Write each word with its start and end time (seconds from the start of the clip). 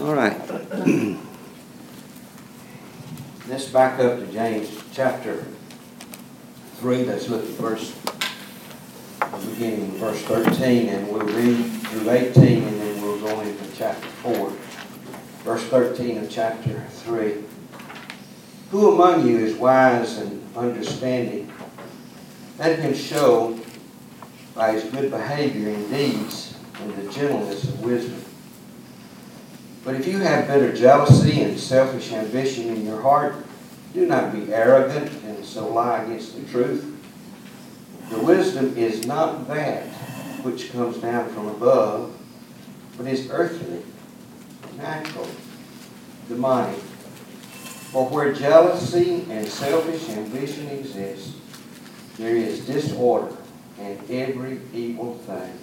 All 0.00 0.14
right. 0.14 0.34
Let's 3.46 3.66
back 3.66 4.00
up 4.00 4.18
to 4.18 4.26
James 4.32 4.70
chapter 4.94 5.44
3. 6.76 7.04
Let's 7.04 7.28
look 7.28 7.42
at 7.42 7.50
verse, 7.50 7.94
beginning 9.44 9.90
verse 9.98 10.22
13, 10.22 10.88
and 10.88 11.06
we'll 11.06 11.26
read 11.26 11.62
through 11.82 12.08
18, 12.08 12.62
and 12.62 12.80
then 12.80 13.02
we'll 13.02 13.20
go 13.20 13.40
into 13.40 13.62
chapter 13.76 14.06
4. 14.22 14.50
Verse 15.44 15.64
13 15.64 16.16
of 16.16 16.30
chapter 16.30 16.82
3. 16.88 17.44
Who 18.70 18.94
among 18.94 19.28
you 19.28 19.36
is 19.36 19.54
wise 19.56 20.16
and 20.16 20.42
understanding? 20.56 21.52
Let 22.58 22.78
him 22.78 22.94
show 22.94 23.60
by 24.54 24.72
his 24.72 24.84
good 24.84 25.10
behavior 25.10 25.68
and 25.68 25.90
deeds 25.90 26.56
and 26.80 26.94
the 26.94 27.12
gentleness 27.12 27.64
of 27.64 27.84
wisdom. 27.84 28.19
But 29.84 29.94
if 29.94 30.06
you 30.06 30.18
have 30.18 30.46
bitter 30.46 30.74
jealousy 30.74 31.42
and 31.42 31.58
selfish 31.58 32.12
ambition 32.12 32.68
in 32.68 32.84
your 32.84 33.00
heart, 33.00 33.34
do 33.94 34.06
not 34.06 34.32
be 34.32 34.52
arrogant 34.52 35.10
and 35.24 35.44
so 35.44 35.72
lie 35.72 36.02
against 36.02 36.36
the 36.36 36.50
truth. 36.50 36.86
The 38.10 38.18
wisdom 38.18 38.76
is 38.76 39.06
not 39.06 39.48
that 39.48 39.86
which 40.42 40.70
comes 40.72 40.98
down 40.98 41.30
from 41.30 41.48
above, 41.48 42.14
but 42.96 43.06
is 43.06 43.28
earthly, 43.30 43.82
natural, 44.76 45.28
demonic. 46.28 46.78
For 46.78 48.08
where 48.08 48.32
jealousy 48.32 49.26
and 49.30 49.46
selfish 49.48 50.08
ambition 50.10 50.68
exist, 50.68 51.36
there 52.18 52.36
is 52.36 52.66
disorder 52.66 53.34
and 53.78 53.98
every 54.10 54.60
evil 54.74 55.14
thing. 55.18 55.58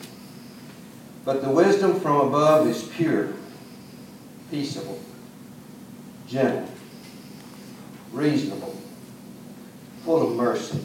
But 1.24 1.44
the 1.44 1.50
wisdom 1.50 2.00
from 2.00 2.28
above 2.28 2.68
is 2.68 2.84
pure 2.84 3.34
peaceable, 4.50 5.00
gentle, 6.28 6.70
reasonable, 8.12 8.76
full 10.04 10.30
of 10.30 10.36
mercy, 10.36 10.82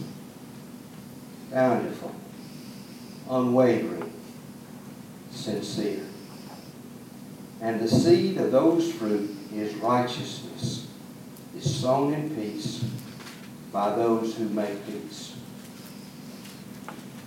bountiful, 1.51 2.15
unwavering, 3.31 4.13
sincere. 5.31 6.05
And 7.61 7.81
the 7.81 7.89
seed 7.89 8.39
of 8.39 8.51
those 8.51 8.93
fruit 8.93 9.31
is 9.55 9.75
righteousness, 9.77 10.89
is 11.57 11.81
sown 11.81 12.13
in 12.13 12.35
peace 12.35 12.85
by 13.73 13.95
those 13.95 14.37
who 14.37 14.49
make 14.49 14.85
peace. 14.87 15.37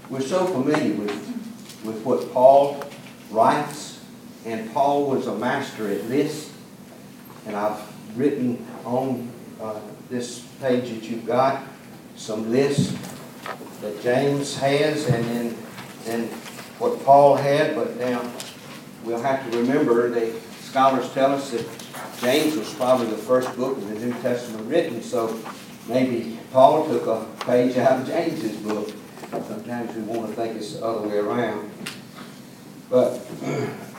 We're 0.09 0.21
so 0.21 0.45
familiar 0.45 0.93
with, 0.93 1.81
with 1.83 2.03
what 2.03 2.31
Paul 2.31 2.83
writes 3.31 3.94
and 4.45 4.71
Paul 4.73 5.07
was 5.09 5.27
a 5.27 5.35
master 5.35 5.89
at 5.89 6.07
this. 6.07 6.51
And 7.45 7.55
I've 7.55 7.81
written 8.17 8.65
on 8.85 9.31
uh, 9.59 9.79
this 10.09 10.41
page 10.61 10.89
that 10.89 11.03
you've 11.03 11.25
got 11.25 11.63
some 12.15 12.51
lists 12.51 12.95
that 13.81 14.01
James 14.01 14.55
has 14.57 15.07
and 15.07 15.23
then, 15.25 15.57
then 16.05 16.27
what 16.79 17.03
Paul 17.03 17.35
had. 17.35 17.75
But 17.75 17.97
now 17.97 18.31
we'll 19.03 19.21
have 19.21 19.49
to 19.49 19.57
remember 19.57 20.09
the 20.09 20.39
scholars 20.61 21.11
tell 21.13 21.33
us 21.33 21.51
that 21.51 21.65
James 22.21 22.55
was 22.55 22.71
probably 22.75 23.07
the 23.07 23.17
first 23.17 23.55
book 23.55 23.77
in 23.77 23.93
the 23.93 23.99
New 23.99 24.13
Testament 24.21 24.67
written. 24.69 25.01
So 25.01 25.39
maybe 25.87 26.39
Paul 26.51 26.87
took 26.87 27.07
a 27.07 27.25
page 27.45 27.77
out 27.77 28.01
of 28.01 28.07
James's 28.07 28.57
book. 28.57 28.91
Sometimes 29.31 29.95
we 29.95 30.01
want 30.03 30.29
to 30.29 30.35
think 30.35 30.55
it's 30.55 30.73
the 30.73 30.85
other 30.85 31.07
way 31.07 31.17
around. 31.17 31.71
But 32.89 33.19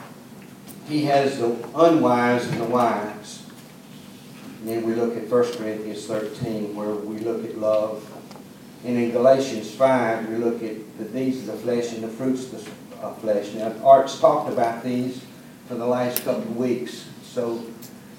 he 0.87 1.05
has 1.05 1.39
the 1.39 1.53
unwise 1.75 2.47
and 2.47 2.61
the 2.61 2.65
wise. 2.65 3.43
And 4.59 4.69
then 4.69 4.85
we 4.85 4.95
look 4.95 5.15
at 5.17 5.29
1 5.29 5.53
Corinthians 5.53 6.05
13, 6.05 6.75
where 6.75 6.95
we 6.95 7.19
look 7.19 7.43
at 7.43 7.57
love. 7.57 8.05
And 8.85 8.97
in 8.97 9.11
Galatians 9.11 9.73
5, 9.73 10.29
we 10.29 10.35
look 10.37 10.63
at 10.63 10.97
the 10.97 11.05
deeds 11.05 11.39
of 11.39 11.47
the 11.47 11.57
flesh 11.57 11.93
and 11.93 12.03
the 12.03 12.07
fruits 12.07 12.45
of 12.53 12.63
the 13.01 13.09
flesh. 13.21 13.53
Now, 13.53 13.73
Art's 13.83 14.19
talked 14.19 14.51
about 14.51 14.83
these 14.83 15.23
for 15.67 15.75
the 15.75 15.85
last 15.85 16.23
couple 16.23 16.43
of 16.43 16.57
weeks, 16.57 17.05
so, 17.23 17.63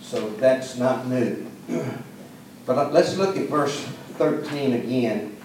so 0.02 0.28
that's 0.30 0.76
not 0.76 1.06
new. 1.06 1.46
but 2.66 2.92
let's 2.92 3.16
look 3.16 3.36
at 3.36 3.48
verse 3.48 3.80
13 4.18 4.74
again. 4.74 5.36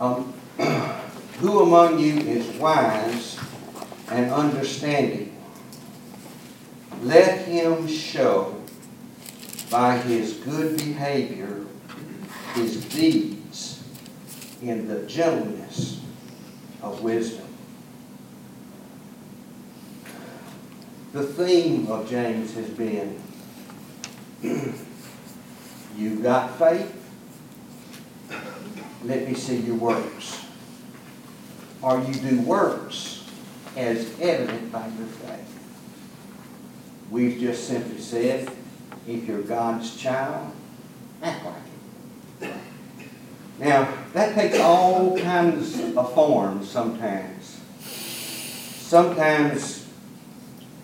Um, 0.00 0.34
Who 1.38 1.62
among 1.62 2.00
you 2.00 2.16
is 2.16 2.48
wise 2.58 3.38
and 4.10 4.32
understanding? 4.32 5.37
Let 7.02 7.46
him 7.46 7.86
show 7.86 8.60
by 9.70 9.98
his 9.98 10.34
good 10.34 10.76
behavior 10.76 11.64
his 12.54 12.84
deeds 12.86 13.82
in 14.62 14.88
the 14.88 15.06
gentleness 15.06 16.00
of 16.82 17.02
wisdom. 17.02 17.46
The 21.12 21.22
theme 21.22 21.86
of 21.88 22.08
James 22.08 22.54
has 22.54 22.68
been 22.70 23.22
you've 25.96 26.22
got 26.22 26.58
faith, 26.58 26.94
let 29.04 29.26
me 29.26 29.34
see 29.34 29.56
your 29.58 29.76
works. 29.76 30.44
Or 31.80 32.00
you 32.00 32.14
do 32.14 32.40
works 32.42 33.24
as 33.76 34.12
evident 34.20 34.72
by 34.72 34.86
your 34.86 35.06
faith. 35.06 35.57
We've 37.10 37.38
just 37.38 37.66
simply 37.66 38.00
said, 38.00 38.50
if 39.06 39.26
you're 39.26 39.42
God's 39.42 39.96
child, 39.96 40.52
act 41.22 41.44
like 41.44 41.62
it. 42.42 42.54
Now, 43.58 43.92
that 44.12 44.34
takes 44.34 44.60
all 44.60 45.18
kinds 45.18 45.80
of 45.96 46.14
forms 46.14 46.70
sometimes. 46.70 47.60
Sometimes, 47.80 49.88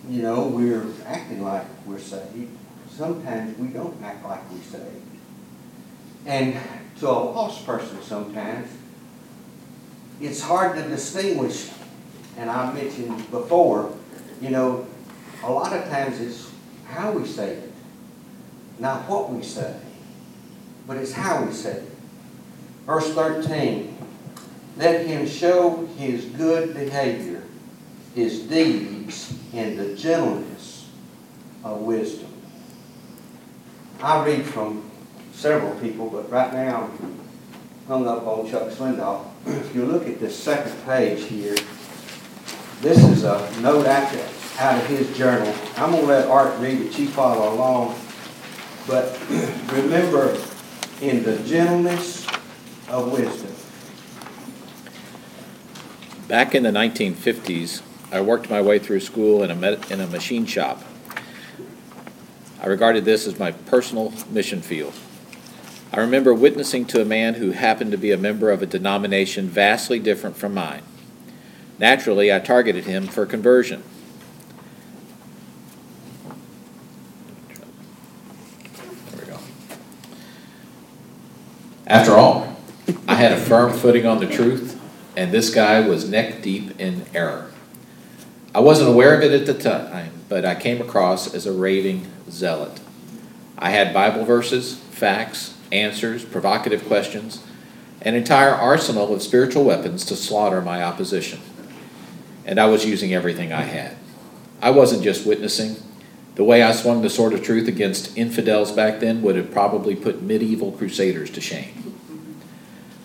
you 0.09 0.21
know, 0.21 0.47
we're 0.47 0.85
acting 1.05 1.43
like 1.43 1.65
we're 1.85 1.99
saved. 1.99 2.49
Sometimes 2.89 3.57
we 3.57 3.67
don't 3.67 4.01
act 4.03 4.25
like 4.25 4.51
we're 4.51 4.61
saved. 4.61 5.05
And 6.25 6.57
to 6.99 7.07
a 7.07 7.11
lost 7.11 7.65
person 7.65 8.01
sometimes, 8.01 8.69
it's 10.19 10.41
hard 10.41 10.75
to 10.77 10.87
distinguish, 10.87 11.69
and 12.37 12.49
I 12.49 12.73
mentioned 12.73 13.29
before, 13.31 13.93
you 14.41 14.49
know, 14.49 14.87
a 15.43 15.51
lot 15.51 15.73
of 15.73 15.83
times 15.89 16.19
it's 16.19 16.51
how 16.85 17.11
we 17.11 17.25
say 17.25 17.51
it, 17.51 17.73
not 18.79 19.07
what 19.09 19.31
we 19.31 19.43
say, 19.43 19.75
but 20.87 20.97
it's 20.97 21.11
how 21.11 21.43
we 21.43 21.51
say 21.51 21.73
it. 21.73 21.91
Verse 22.85 23.13
13 23.13 23.97
Let 24.77 25.05
him 25.05 25.27
show 25.27 25.85
his 25.97 26.25
good 26.25 26.73
behavior, 26.73 27.43
his 28.13 28.41
deeds 28.41 29.33
in 29.53 29.77
the 29.77 29.95
gentleness 29.95 30.89
of 31.63 31.81
wisdom. 31.81 32.31
I 34.01 34.25
read 34.25 34.45
from 34.45 34.89
several 35.33 35.73
people, 35.79 36.09
but 36.09 36.29
right 36.29 36.53
now 36.53 36.83
I'm 36.83 37.19
hung 37.87 38.07
up 38.07 38.25
on 38.27 38.49
Chuck 38.49 38.69
Swindoll. 38.69 39.25
If 39.45 39.75
you 39.75 39.85
look 39.85 40.07
at 40.07 40.19
the 40.19 40.29
second 40.29 40.73
page 40.85 41.23
here, 41.25 41.55
this 42.81 42.97
is 42.97 43.23
a 43.23 43.61
note 43.61 43.85
after 43.85 44.17
out 44.57 44.81
of 44.81 44.87
his 44.87 45.15
journal. 45.17 45.53
I'm 45.77 45.91
going 45.91 46.03
to 46.03 46.07
let 46.07 46.27
Art 46.27 46.59
read 46.59 46.81
it. 46.81 46.97
You 46.97 47.07
follow 47.07 47.53
along. 47.53 47.95
But 48.87 49.19
remember, 49.71 50.37
in 51.01 51.23
the 51.23 51.37
gentleness 51.39 52.25
of 52.87 53.11
wisdom. 53.11 53.51
Back 56.27 56.55
in 56.55 56.63
the 56.63 56.71
1950s, 56.71 57.81
I 58.11 58.21
worked 58.21 58.49
my 58.49 58.61
way 58.61 58.79
through 58.79 59.01
school 59.01 59.43
in 59.43 59.51
a, 59.51 59.71
in 59.91 59.99
a 59.99 60.07
machine 60.07 60.45
shop. 60.45 60.81
I 62.61 62.67
regarded 62.67 63.05
this 63.05 63.27
as 63.27 63.37
my 63.37 63.51
personal 63.51 64.13
mission 64.29 64.61
field. 64.61 64.93
I 65.91 65.99
remember 65.99 66.33
witnessing 66.33 66.85
to 66.87 67.01
a 67.01 67.05
man 67.05 67.35
who 67.35 67.51
happened 67.51 67.91
to 67.91 67.97
be 67.97 68.11
a 68.11 68.17
member 68.17 68.49
of 68.49 68.61
a 68.61 68.65
denomination 68.65 69.47
vastly 69.47 69.99
different 69.99 70.35
from 70.35 70.53
mine. 70.53 70.81
Naturally, 71.77 72.33
I 72.33 72.39
targeted 72.39 72.85
him 72.85 73.07
for 73.07 73.25
conversion. 73.25 73.83
After 81.95 82.15
all, 82.17 82.53
I 83.07 83.15
had 83.15 83.31
a 83.31 83.39
firm 83.39 83.71
footing 83.71 84.05
on 84.05 84.19
the 84.19 84.27
truth, 84.27 84.77
and 85.15 85.31
this 85.31 85.49
guy 85.49 85.79
was 85.79 86.09
neck 86.09 86.41
deep 86.41 86.77
in 86.77 87.05
error. 87.13 87.51
I 88.53 88.59
wasn't 88.59 88.89
aware 88.89 89.15
of 89.15 89.21
it 89.21 89.31
at 89.31 89.45
the 89.45 89.53
time, 89.53 90.11
but 90.27 90.43
I 90.43 90.55
came 90.55 90.81
across 90.81 91.33
as 91.33 91.45
a 91.45 91.53
raving 91.53 92.05
zealot. 92.29 92.81
I 93.57 93.69
had 93.69 93.93
Bible 93.93 94.25
verses, 94.25 94.75
facts, 94.75 95.57
answers, 95.71 96.25
provocative 96.25 96.85
questions, 96.85 97.41
an 98.01 98.13
entire 98.13 98.51
arsenal 98.51 99.15
of 99.15 99.21
spiritual 99.21 99.63
weapons 99.63 100.03
to 100.07 100.17
slaughter 100.17 100.61
my 100.61 100.83
opposition. 100.83 101.39
And 102.45 102.59
I 102.59 102.65
was 102.65 102.85
using 102.85 103.13
everything 103.13 103.53
I 103.53 103.61
had. 103.61 103.95
I 104.61 104.71
wasn't 104.71 105.01
just 105.01 105.25
witnessing, 105.25 105.77
The 106.35 106.43
way 106.43 106.61
I 106.61 106.73
swung 106.73 107.01
the 107.01 107.09
sword 107.09 107.31
of 107.31 107.43
truth 107.43 107.69
against 107.69 108.17
infidels 108.17 108.73
back 108.73 108.99
then 108.99 109.21
would 109.21 109.37
have 109.37 109.51
probably 109.51 109.95
put 109.95 110.21
medieval 110.21 110.73
crusaders 110.73 111.29
to 111.31 111.39
shame. 111.39 111.84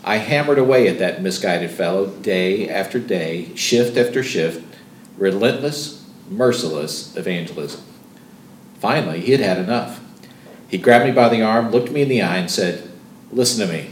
I 0.02 0.16
hammered 0.16 0.58
away 0.58 0.88
at 0.88 0.98
that 0.98 1.22
misguided 1.22 1.70
fellow 1.70 2.06
day 2.06 2.68
after 2.68 2.98
day, 2.98 3.54
shift 3.54 3.96
after 3.96 4.22
shift, 4.22 4.64
relentless, 5.18 6.06
merciless 6.30 7.16
evangelism. 7.16 7.82
Finally, 8.78 9.20
he 9.20 9.32
had 9.32 9.40
had 9.40 9.58
enough. 9.58 10.00
He 10.68 10.78
grabbed 10.78 11.04
me 11.04 11.12
by 11.12 11.28
the 11.28 11.42
arm, 11.42 11.70
looked 11.70 11.90
me 11.90 12.02
in 12.02 12.08
the 12.08 12.22
eye, 12.22 12.38
and 12.38 12.50
said, 12.50 12.90
Listen 13.30 13.66
to 13.66 13.72
me. 13.72 13.90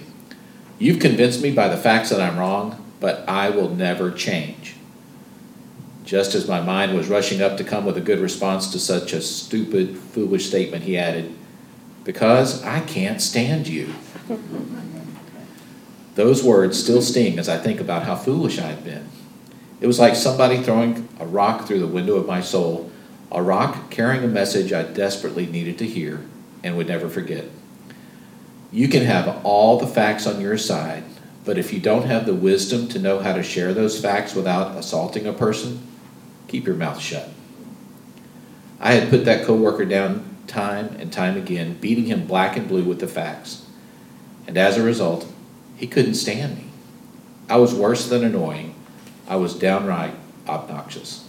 You've 0.79 1.01
convinced 1.01 1.43
me 1.43 1.51
by 1.51 1.69
the 1.69 1.77
facts 1.77 2.11
that 2.11 2.21
I'm 2.21 2.39
wrong, 2.39 2.85
but 3.01 3.29
I 3.29 3.51
will 3.51 3.69
never 3.69 4.11
change. 4.11 4.77
Just 6.05 6.35
as 6.35 6.49
my 6.49 6.61
mind 6.61 6.95
was 6.95 7.09
rushing 7.09 7.43
up 7.43 7.59
to 7.59 7.65
come 7.65 7.85
with 7.85 7.99
a 7.99 8.01
good 8.01 8.21
response 8.21 8.73
to 8.73 8.79
such 8.79 9.13
a 9.13 9.21
stupid, 9.21 9.99
foolish 9.99 10.47
statement, 10.47 10.85
he 10.85 10.97
added, 10.97 11.35
Because 12.05 12.65
I 12.65 12.81
can't 12.81 13.21
stand 13.21 13.69
you. 13.69 13.93
Those 16.19 16.43
words 16.43 16.77
still 16.77 17.01
sting 17.01 17.39
as 17.39 17.49
I 17.49 17.59
think 17.59 17.79
about 17.79 18.03
how 18.03 18.17
foolish 18.17 18.59
I 18.59 18.67
had 18.67 18.83
been. 18.83 19.09
It 19.81 19.87
was 19.87 20.01
like 20.01 20.17
somebody 20.17 20.61
throwing 20.61 21.09
a 21.21 21.25
rock 21.25 21.65
through 21.65 21.79
the 21.79 21.87
window 21.87 22.17
of 22.17 22.27
my 22.27 22.41
soul, 22.41 22.91
a 23.31 23.41
rock 23.41 23.89
carrying 23.89 24.25
a 24.25 24.27
message 24.27 24.73
I 24.73 24.83
desperately 24.83 25.47
needed 25.47 25.79
to 25.79 25.87
hear 25.87 26.27
and 26.65 26.77
would 26.77 26.89
never 26.89 27.09
forget. 27.09 27.45
You 28.73 28.89
can 28.89 29.05
have 29.05 29.43
all 29.45 29.79
the 29.79 29.87
facts 29.87 30.27
on 30.27 30.41
your 30.41 30.59
side, 30.59 31.05
but 31.45 31.57
if 31.57 31.73
you 31.73 31.79
don't 31.79 32.07
have 32.07 32.27
the 32.27 32.35
wisdom 32.35 32.89
to 32.89 32.99
know 32.99 33.21
how 33.21 33.35
to 33.35 33.43
share 33.45 33.73
those 33.73 34.01
facts 34.01 34.35
without 34.35 34.77
assaulting 34.77 35.25
a 35.25 35.33
person, 35.33 35.87
keep 36.49 36.67
your 36.67 36.75
mouth 36.75 37.01
shut. 37.01 37.29
I 38.81 38.95
had 38.95 39.09
put 39.09 39.25
that 39.27 39.47
coworker 39.47 39.85
down 39.85 40.37
time 40.49 40.97
and 40.99 41.13
time 41.13 41.37
again, 41.37 41.75
beating 41.75 42.07
him 42.07 42.27
black 42.27 42.57
and 42.57 42.67
blue 42.67 42.83
with 42.83 42.99
the 42.99 43.07
facts. 43.07 43.65
And 44.49 44.59
as 44.59 44.77
a 44.77 44.83
result, 44.83 45.33
he 45.79 45.87
couldn't 45.87 46.15
stand 46.15 46.57
me. 46.57 46.65
I 47.49 47.57
was 47.57 47.75
worse 47.75 48.09
than 48.09 48.25
annoying. 48.25 48.75
I 49.27 49.37
was 49.37 49.55
downright 49.55 50.15
obnoxious. 50.47 51.25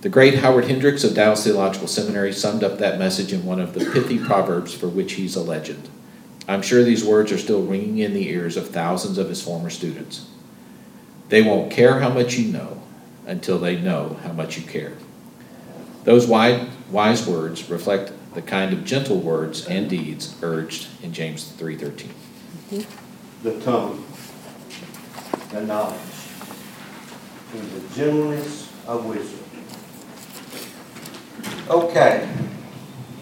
The 0.00 0.08
great 0.08 0.36
Howard 0.36 0.66
Hendricks 0.66 1.04
of 1.04 1.14
Dallas 1.14 1.44
Theological 1.44 1.88
Seminary 1.88 2.32
summed 2.32 2.64
up 2.64 2.78
that 2.78 2.98
message 2.98 3.32
in 3.32 3.44
one 3.44 3.60
of 3.60 3.74
the 3.74 3.84
pithy 3.90 4.18
proverbs 4.18 4.72
for 4.72 4.88
which 4.88 5.14
he's 5.14 5.36
a 5.36 5.42
legend. 5.42 5.88
I'm 6.46 6.62
sure 6.62 6.82
these 6.82 7.04
words 7.04 7.30
are 7.32 7.38
still 7.38 7.62
ringing 7.62 7.98
in 7.98 8.14
the 8.14 8.28
ears 8.28 8.56
of 8.56 8.70
thousands 8.70 9.18
of 9.18 9.28
his 9.28 9.42
former 9.42 9.70
students. 9.70 10.26
They 11.28 11.42
won't 11.42 11.70
care 11.70 12.00
how 12.00 12.10
much 12.10 12.38
you 12.38 12.50
know 12.50 12.80
until 13.26 13.58
they 13.58 13.76
know 13.76 14.18
how 14.22 14.32
much 14.32 14.56
you 14.56 14.62
care. 14.62 14.94
Those 16.04 16.26
wise 16.26 17.26
words 17.26 17.68
reflect 17.68 18.12
the 18.34 18.40
kind 18.40 18.72
of 18.72 18.84
gentle 18.84 19.18
words 19.18 19.66
and 19.66 19.90
deeds 19.90 20.34
urged 20.42 20.86
in 21.02 21.12
James 21.12 21.52
3:13. 21.58 22.08
The 23.42 23.60
tongue, 23.60 24.04
the 25.50 25.62
knowledge, 25.62 26.00
and 27.54 27.70
the 27.70 27.94
gentleness 27.94 28.72
of 28.86 29.06
wisdom. 29.06 29.44
Okay, 31.70 32.26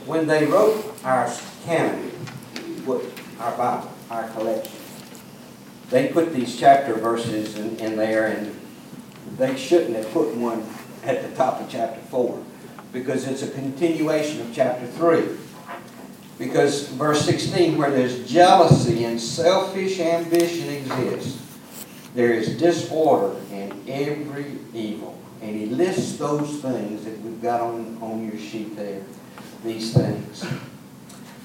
when 0.06 0.26
they 0.26 0.46
wrote 0.46 0.96
our 1.04 1.30
canon, 1.64 2.10
our 3.38 3.56
Bible, 3.56 3.92
our 4.10 4.28
collection, 4.30 4.72
they 5.90 6.08
put 6.08 6.32
these 6.32 6.58
chapter 6.58 6.94
verses 6.94 7.56
in, 7.56 7.76
in 7.76 7.96
there, 7.96 8.28
and 8.28 8.58
they 9.36 9.56
shouldn't 9.56 9.96
have 9.96 10.10
put 10.12 10.34
one 10.34 10.66
at 11.04 11.28
the 11.28 11.36
top 11.36 11.60
of 11.60 11.68
chapter 11.68 12.00
four 12.00 12.42
because 12.90 13.28
it's 13.28 13.42
a 13.42 13.50
continuation 13.50 14.40
of 14.40 14.54
chapter 14.54 14.86
three. 14.86 15.28
Because 16.38 16.88
verse 16.88 17.24
16, 17.24 17.78
where 17.78 17.90
there's 17.90 18.28
jealousy 18.30 19.04
and 19.04 19.20
selfish 19.20 20.00
ambition 20.00 20.68
exists, 20.68 21.42
there 22.14 22.32
is 22.34 22.58
disorder 22.58 23.36
and 23.52 23.88
every 23.88 24.58
evil. 24.74 25.18
And 25.40 25.54
he 25.54 25.66
lists 25.66 26.16
those 26.16 26.60
things 26.60 27.04
that 27.04 27.20
we've 27.20 27.40
got 27.40 27.60
on, 27.60 27.98
on 28.02 28.26
your 28.26 28.38
sheet 28.38 28.76
there, 28.76 29.02
these 29.64 29.94
things. 29.94 30.46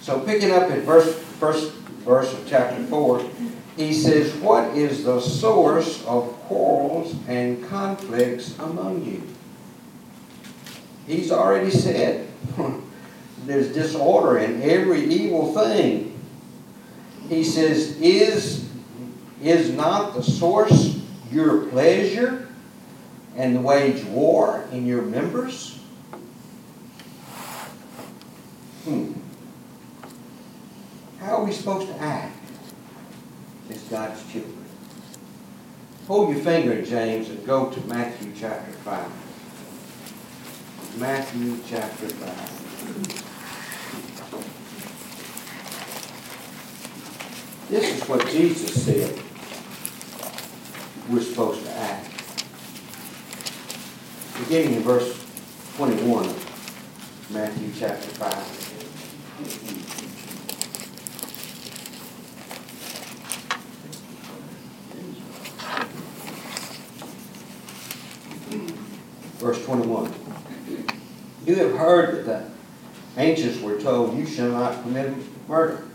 So 0.02 0.20
picking 0.22 0.52
up 0.52 0.70
at 0.72 0.80
verse, 0.80 1.14
first 1.40 1.74
verse 1.74 2.34
of 2.34 2.48
chapter 2.48 2.84
4, 2.84 3.30
he 3.78 3.94
says, 3.94 4.34
What 4.36 4.76
is 4.76 5.04
the 5.04 5.20
source 5.20 6.04
of 6.06 6.32
quarrels 6.44 7.16
and 7.28 7.64
conflicts 7.68 8.58
among 8.60 9.06
you? 9.06 9.24
He's 11.08 11.32
already 11.32 11.72
said 11.72 12.28
there's 13.46 13.74
disorder 13.74 14.38
in 14.38 14.62
every 14.62 15.04
evil 15.04 15.54
thing. 15.54 16.20
He 17.28 17.44
says, 17.44 17.98
Is, 18.00 18.70
is 19.42 19.72
not 19.72 20.14
the 20.14 20.24
source 20.24 21.00
your 21.32 21.66
pleasure 21.68 22.48
and 23.36 23.64
wage 23.64 24.04
war 24.06 24.68
in 24.72 24.86
your 24.86 25.02
members? 25.02 25.80
Hmm. 28.84 29.14
How 31.20 31.38
are 31.38 31.46
we 31.46 31.52
supposed 31.52 31.88
to 31.88 31.98
act 32.02 32.36
as 33.70 33.82
God's 33.84 34.22
children? 34.32 34.58
Hold 36.08 36.36
your 36.36 36.44
finger, 36.44 36.82
James, 36.82 37.30
and 37.30 37.46
go 37.46 37.70
to 37.70 37.80
Matthew 37.88 38.34
chapter 38.38 38.72
5. 38.72 39.08
Matthew 41.00 41.58
chapter 41.68 42.10
5. 42.10 43.21
This 47.72 48.04
is 48.04 48.10
what 48.10 48.28
Jesus 48.28 48.84
said 48.84 49.18
we're 51.10 51.22
supposed 51.22 51.64
to 51.64 51.72
act. 51.72 52.06
Beginning 54.40 54.74
in 54.74 54.84
verse 54.84 55.26
21 55.78 56.26
of 56.26 57.32
Matthew 57.32 57.72
chapter 57.74 58.10
5. 58.10 58.36
Verse 69.40 69.64
21. 69.66 70.14
You 71.46 71.56
have 71.56 71.78
heard 71.78 72.26
that 72.26 72.50
the 73.16 73.22
ancients 73.22 73.62
were 73.62 73.80
told, 73.80 74.18
You 74.18 74.26
shall 74.26 74.52
not 74.52 74.82
commit 74.84 75.14
murder. 75.48 75.86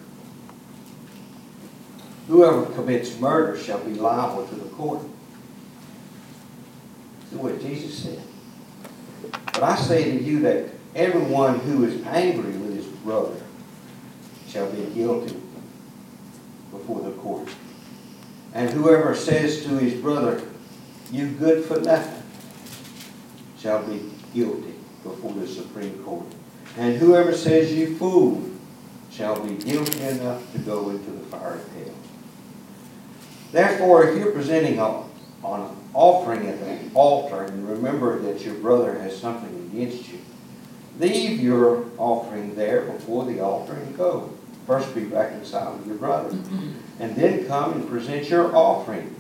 Whoever 2.29 2.67
commits 2.67 3.19
murder 3.21 3.59
shall 3.59 3.79
be 3.79 3.95
liable 3.95 4.47
to 4.47 4.55
the 4.55 4.69
court. 4.71 5.01
That's 7.21 7.43
what 7.43 7.61
Jesus 7.61 8.03
said. 8.03 8.23
But 9.53 9.63
I 9.63 9.77
say 9.77 10.11
to 10.11 10.23
you 10.23 10.41
that 10.41 10.67
everyone 10.95 11.61
who 11.61 11.85
is 11.85 12.05
angry 12.05 12.53
with 12.59 12.75
his 12.75 12.87
brother 12.87 13.37
shall 14.49 14.71
be 14.71 14.83
guilty 14.95 15.37
before 16.71 17.01
the 17.03 17.13
court. 17.13 17.49
And 18.55 18.71
whoever 18.71 19.15
says 19.15 19.63
to 19.65 19.79
his 19.79 20.01
brother, 20.01 20.43
You 21.13 21.29
good 21.29 21.65
for 21.65 21.81
nothing, 21.81 22.23
shall 23.59 23.87
be 23.87 24.11
guilty 24.35 24.75
before 25.03 25.33
the 25.35 25.47
Supreme 25.47 26.03
Court. 26.03 26.27
And 26.77 26.97
whoever 26.97 27.33
says 27.33 27.73
you 27.73 27.97
fool 27.97 28.51
shall 29.11 29.41
be 29.45 29.57
guilty 29.57 30.03
enough 30.03 30.53
to 30.53 30.59
go 30.59 30.91
into 30.91 31.11
the 31.11 31.25
fire 31.27 31.55
of 31.55 31.73
hell. 31.75 31.95
Therefore, 33.53 34.09
if 34.09 34.19
you're 34.19 34.33
presenting 34.33 34.79
a, 34.79 35.03
an 35.45 35.77
offering 35.95 36.47
at 36.47 36.61
the 36.61 36.95
altar 36.95 37.45
and 37.45 37.69
remember 37.69 38.19
that 38.21 38.45
your 38.45 38.55
brother 38.55 38.99
has 38.99 39.19
something 39.19 39.71
against 39.73 40.09
you, 40.11 40.19
leave 40.99 41.41
your 41.41 41.87
offering 41.99 42.55
there 42.55 42.83
before 42.83 43.25
the 43.25 43.41
altar 43.41 43.75
and 43.75 43.97
go. 43.97 44.33
First 44.67 44.95
be 44.95 45.05
reconciled 45.05 45.79
with 45.79 45.87
your 45.87 45.97
brother, 45.97 46.31
mm-hmm. 46.31 46.73
and 46.99 47.15
then 47.15 47.47
come 47.47 47.75
and 47.75 47.89
present 47.89 48.29
your 48.29 48.55
offering. 48.55 49.15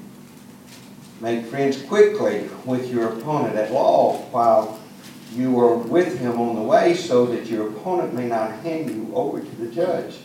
Make 1.20 1.46
friends 1.46 1.80
quickly 1.82 2.48
with 2.64 2.90
your 2.90 3.12
opponent 3.12 3.56
at 3.56 3.72
law 3.72 4.18
while 4.32 4.78
you 5.32 5.58
are 5.60 5.76
with 5.76 6.18
him 6.18 6.40
on 6.40 6.56
the 6.56 6.62
way 6.62 6.94
so 6.94 7.26
that 7.26 7.46
your 7.46 7.68
opponent 7.68 8.12
may 8.12 8.26
not 8.26 8.52
hand 8.60 8.90
you 8.90 9.10
over 9.14 9.40
to 9.40 9.56
the 9.56 9.68
judge 9.68 10.16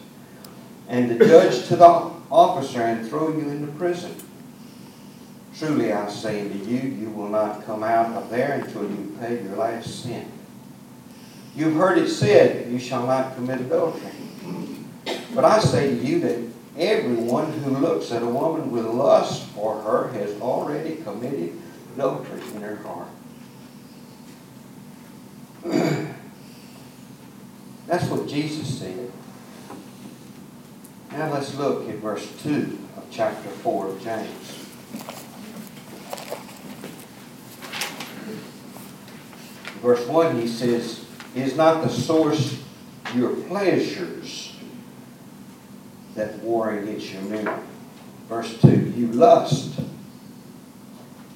and 0.87 1.09
the 1.09 1.25
judge 1.25 1.67
to 1.67 1.75
the 1.75 2.11
officer 2.31 2.81
and 2.81 3.07
throw 3.07 3.29
you 3.29 3.49
into 3.49 3.71
prison. 3.73 4.15
Truly 5.57 5.91
I 5.91 6.09
say 6.09 6.41
unto 6.41 6.57
you, 6.57 6.79
you 6.79 7.09
will 7.11 7.29
not 7.29 7.65
come 7.65 7.83
out 7.83 8.15
of 8.15 8.29
there 8.29 8.53
until 8.53 8.83
you 8.83 9.15
pay 9.19 9.43
your 9.43 9.57
last 9.57 10.03
cent. 10.03 10.27
You've 11.55 11.75
heard 11.75 11.97
it 11.97 12.09
said, 12.09 12.71
you 12.71 12.79
shall 12.79 13.05
not 13.05 13.35
commit 13.35 13.59
adultery. 13.59 14.11
But 15.35 15.43
I 15.45 15.59
say 15.59 15.95
to 15.95 16.05
you 16.05 16.19
that 16.21 16.39
everyone 16.77 17.51
who 17.51 17.71
looks 17.77 18.11
at 18.11 18.23
a 18.23 18.27
woman 18.27 18.71
with 18.71 18.85
lust 18.85 19.47
for 19.49 19.81
her 19.81 20.07
has 20.13 20.39
already 20.39 20.95
committed 20.97 21.53
adultery 21.95 22.41
in 22.55 22.61
her 22.61 22.77
heart. 22.77 23.07
That's 27.87 28.05
what 28.05 28.27
Jesus 28.27 28.79
said. 28.79 29.11
Now 31.13 31.29
let's 31.29 31.53
look 31.55 31.89
at 31.89 31.95
verse 31.95 32.25
2 32.41 32.79
of 32.95 33.03
chapter 33.11 33.49
4 33.49 33.87
of 33.87 34.01
James. 34.01 34.57
Verse 39.81 40.07
1, 40.07 40.39
he 40.39 40.47
says, 40.47 41.03
Is 41.35 41.57
not 41.57 41.83
the 41.83 41.89
source 41.89 42.63
your 43.13 43.35
pleasures 43.35 44.55
that 46.15 46.39
war 46.39 46.77
against 46.77 47.11
your 47.11 47.23
memory? 47.23 47.61
Verse 48.29 48.61
2, 48.61 48.93
You 48.95 49.07
lust, 49.07 49.81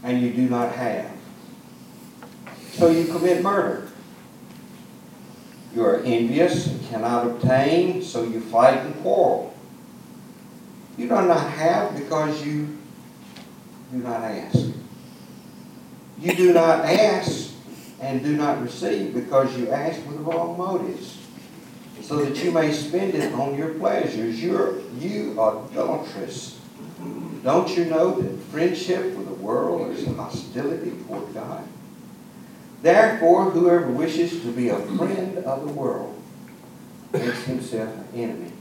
and 0.04 0.22
you 0.22 0.32
do 0.32 0.48
not 0.48 0.72
have. 0.72 1.12
So 2.72 2.90
you 2.90 3.06
commit 3.06 3.42
murder. 3.42 3.90
You 5.74 5.84
are 5.84 6.00
envious 6.02 6.68
and 6.68 6.88
cannot 6.88 7.28
obtain, 7.28 8.02
so 8.02 8.24
you 8.24 8.40
fight 8.40 8.78
and 8.78 8.96
quarrel. 9.02 9.55
You 10.98 11.10
do 11.10 11.16
not 11.16 11.50
have 11.52 11.96
because 11.98 12.46
you 12.46 12.78
do 13.92 13.98
not 13.98 14.22
ask. 14.22 14.68
You 16.20 16.34
do 16.34 16.54
not 16.54 16.86
ask 16.86 17.54
and 18.02 18.24
do 18.24 18.36
not 18.36 18.62
receive 18.62 19.14
because 19.14 19.58
you 19.58 19.70
ask 19.70 20.06
with 20.08 20.18
wrong 20.18 20.58
motives, 20.58 21.18
so 22.02 22.24
that 22.24 22.42
you 22.44 22.52
may 22.52 22.72
spend 22.72 23.16
it 23.16 23.34
on 23.34 23.58
your 23.58 23.74
pleasures. 23.76 24.42
You're, 24.42 24.80
you 25.00 25.32
adulterous. 25.34 26.60
Don't 27.44 27.70
you 27.76 27.86
know 27.86 28.20
that 28.20 28.42
friendship 28.46 29.16
with 29.16 29.28
the 29.28 29.36
world 29.36 29.92
is 29.92 30.06
hostility 30.16 30.92
toward 31.08 31.34
God? 31.34 31.68
Therefore, 32.82 33.52
whoever 33.52 33.88
wishes 33.88 34.42
to 34.42 34.52
be 34.52 34.70
a 34.70 34.80
friend 34.80 35.38
of 35.40 35.68
the 35.68 35.74
world 35.74 36.22
makes 37.12 37.44
himself 37.44 37.90
an 37.90 38.08
enemy 38.14 38.52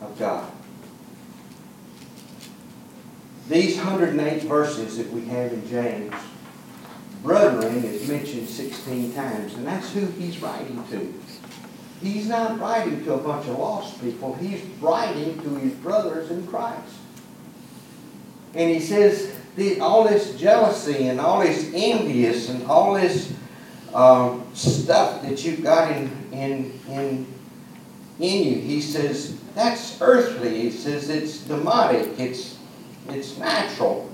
of 0.00 0.18
God. 0.18 0.50
These 3.48 3.76
108 3.76 4.42
verses 4.44 4.96
that 4.96 5.10
we 5.10 5.26
have 5.26 5.52
in 5.52 5.68
James, 5.68 6.14
brethren 7.22 7.84
is 7.84 8.08
mentioned 8.08 8.48
16 8.48 9.12
times, 9.14 9.54
and 9.54 9.66
that's 9.66 9.92
who 9.92 10.06
he's 10.06 10.40
writing 10.40 10.82
to. 10.90 11.14
He's 12.00 12.26
not 12.28 12.58
writing 12.58 13.04
to 13.04 13.14
a 13.14 13.18
bunch 13.18 13.46
of 13.48 13.58
lost 13.58 14.00
people, 14.00 14.34
he's 14.34 14.62
writing 14.80 15.40
to 15.42 15.56
his 15.56 15.72
brothers 15.74 16.30
in 16.30 16.46
Christ. 16.46 16.94
And 18.54 18.70
he 18.70 18.80
says, 18.80 19.34
all 19.80 20.04
this 20.04 20.36
jealousy 20.38 21.08
and 21.08 21.20
all 21.20 21.40
this 21.40 21.70
envious 21.74 22.48
and 22.48 22.64
all 22.64 22.94
this 22.94 23.32
um, 23.92 24.44
stuff 24.54 25.22
that 25.22 25.44
you've 25.44 25.62
got 25.62 25.92
in, 25.92 26.10
in, 26.32 26.80
in, 26.88 27.26
in 28.18 28.44
you, 28.44 28.60
he 28.60 28.80
says, 28.80 29.38
that's 29.54 30.00
earthly. 30.00 30.62
He 30.62 30.70
says 30.70 31.08
it's 31.08 31.38
demonic, 31.38 32.18
it's, 32.18 32.53
it's 33.08 33.38
natural. 33.38 34.10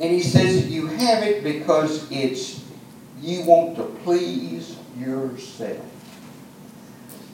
And 0.00 0.12
he 0.12 0.22
says 0.22 0.70
you 0.70 0.86
have 0.86 1.22
it 1.22 1.44
because 1.44 2.10
it's 2.10 2.64
you 3.20 3.42
want 3.44 3.76
to 3.76 3.84
please 4.04 4.76
yourself. 4.98 5.84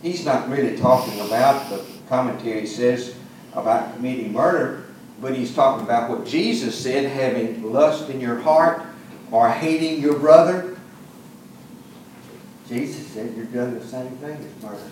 He's 0.03 0.25
not 0.25 0.49
really 0.49 0.79
talking 0.79 1.21
about, 1.21 1.69
the 1.69 1.85
commentary 2.09 2.67
says, 2.67 3.15
about 3.53 3.95
committing 3.97 4.33
murder, 4.33 4.85
but 5.21 5.35
he's 5.35 5.55
talking 5.55 5.85
about 5.85 6.09
what 6.09 6.25
Jesus 6.25 6.79
said, 6.79 7.11
having 7.11 7.62
lust 7.62 8.09
in 8.09 8.21
your 8.21 8.39
heart 8.41 8.83
or 9.31 9.50
hating 9.50 10.00
your 10.00 10.19
brother. 10.19 10.79
Jesus 12.69 13.07
said 13.09 13.35
you're 13.37 13.47
doing 13.47 13.75
the 13.79 13.85
same 13.85 14.11
thing 14.19 14.37
as 14.37 14.62
murder 14.62 14.91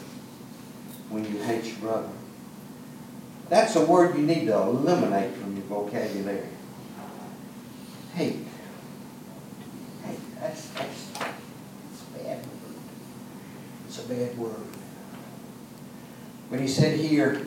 when 1.11 1.25
you 1.33 1.43
hate 1.43 1.65
your 1.65 1.77
brother. 1.77 2.09
That's 3.49 3.77
a 3.77 3.85
word 3.85 4.17
you 4.17 4.23
need 4.23 4.47
to 4.47 4.57
eliminate 4.57 5.35
from 5.37 5.57
your 5.57 5.65
vocabulary. 5.65 6.49
Hate. 8.15 8.37
Hate. 10.05 10.41
That's, 10.41 10.69
that's, 10.69 11.11
that's 11.13 12.03
a 12.03 12.19
bad 12.19 12.39
word. 12.39 12.75
It's 13.87 14.05
a 14.05 14.09
bad 14.09 14.39
word. 14.39 14.67
When 16.51 16.61
he 16.61 16.69
said 16.69 16.99
here, 16.99 17.47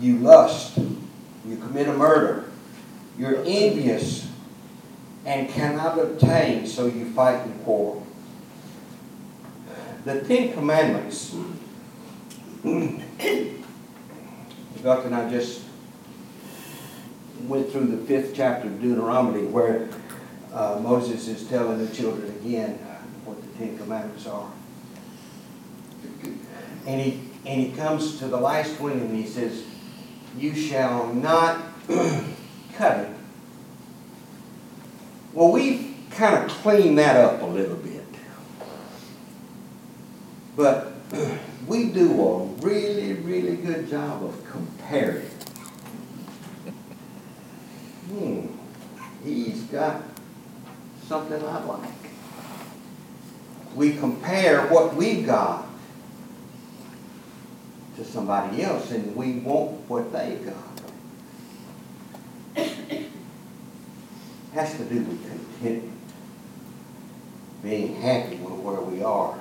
you 0.00 0.18
lust, 0.18 0.78
you 0.78 1.56
commit 1.56 1.88
a 1.88 1.92
murder, 1.92 2.50
you're 3.18 3.42
envious 3.44 4.28
and 5.24 5.48
cannot 5.48 5.98
obtain, 5.98 6.66
so 6.66 6.86
you 6.86 7.10
fight 7.12 7.44
and 7.44 7.62
quarrel. 7.64 8.06
The 10.04 10.22
Ten 10.22 10.52
Commandments 10.52 11.36
Buck 14.82 15.04
and 15.04 15.14
I 15.14 15.28
just 15.28 15.62
went 17.46 17.70
through 17.70 17.86
the 17.86 18.06
fifth 18.06 18.34
chapter 18.34 18.68
of 18.68 18.80
Deuteronomy 18.80 19.44
where 19.46 19.88
uh, 20.52 20.78
Moses 20.82 21.28
is 21.28 21.48
telling 21.48 21.84
the 21.84 21.94
children 21.94 22.28
again 22.40 22.74
what 23.24 23.40
the 23.42 23.58
Ten 23.58 23.76
Commandments 23.78 24.26
are. 24.26 24.50
And 26.86 27.00
he, 27.00 27.20
and 27.44 27.60
he 27.60 27.72
comes 27.72 28.18
to 28.18 28.28
the 28.28 28.36
last 28.36 28.80
one 28.80 28.92
and 28.92 29.14
he 29.14 29.26
says, 29.26 29.64
You 30.36 30.54
shall 30.54 31.12
not 31.12 31.60
covet. 32.74 33.10
Well, 35.32 35.52
we've 35.52 35.96
kind 36.10 36.44
of 36.44 36.50
cleaned 36.50 36.98
that 36.98 37.16
up 37.16 37.42
a 37.42 37.46
little 37.46 37.76
bit. 37.76 38.04
But 40.56 40.92
we 41.66 41.90
do 41.90 42.22
a 42.22 42.44
really, 42.60 43.14
really 43.14 43.56
good 43.56 43.88
job 43.88 44.22
of 44.22 44.44
comparing. 44.50 45.26
Hmm, 48.08 48.46
he's 49.24 49.62
got 49.64 50.02
something 51.06 51.42
I 51.42 51.64
like. 51.64 51.90
We 53.74 53.96
compare 53.96 54.66
what 54.68 54.94
we've 54.96 55.26
got 55.26 55.66
to 57.96 58.04
somebody 58.04 58.62
else 58.62 58.90
and 58.90 59.14
we 59.16 59.40
want 59.40 59.88
what 59.88 60.12
they've 60.12 60.44
got. 60.44 60.54
Has 64.52 64.76
to 64.76 64.84
do 64.84 65.00
with 65.00 65.22
contentment, 65.28 65.92
being 67.62 67.94
happy 68.00 68.36
with 68.36 68.54
where 68.54 68.80
we 68.80 69.02
are. 69.02 69.38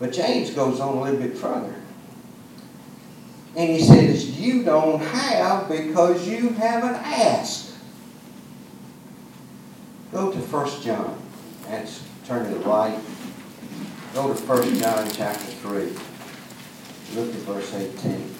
But 0.00 0.12
James 0.12 0.50
goes 0.50 0.80
on 0.80 0.96
a 0.96 1.02
little 1.02 1.20
bit 1.20 1.36
further. 1.36 1.74
And 3.54 3.70
he 3.70 3.80
says, 3.82 4.40
You 4.40 4.64
don't 4.64 5.00
have 5.00 5.68
because 5.68 6.26
you 6.26 6.48
haven't 6.48 6.96
asked. 6.96 7.74
Go 10.10 10.32
to 10.32 10.38
1 10.38 10.82
John. 10.82 11.22
That's 11.66 12.02
turn 12.26 12.50
to 12.50 12.58
the 12.58 12.64
right. 12.64 12.98
Go 14.14 14.32
to 14.32 14.40
1 14.40 14.78
John 14.78 15.10
chapter 15.10 15.44
3. 15.44 15.92
Look 17.14 17.28
at 17.28 17.40
verse 17.42 17.74
18. 17.74 18.34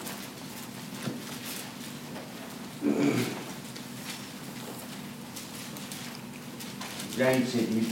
James 7.16 7.48
said, 7.52 7.68
you, 7.68 7.84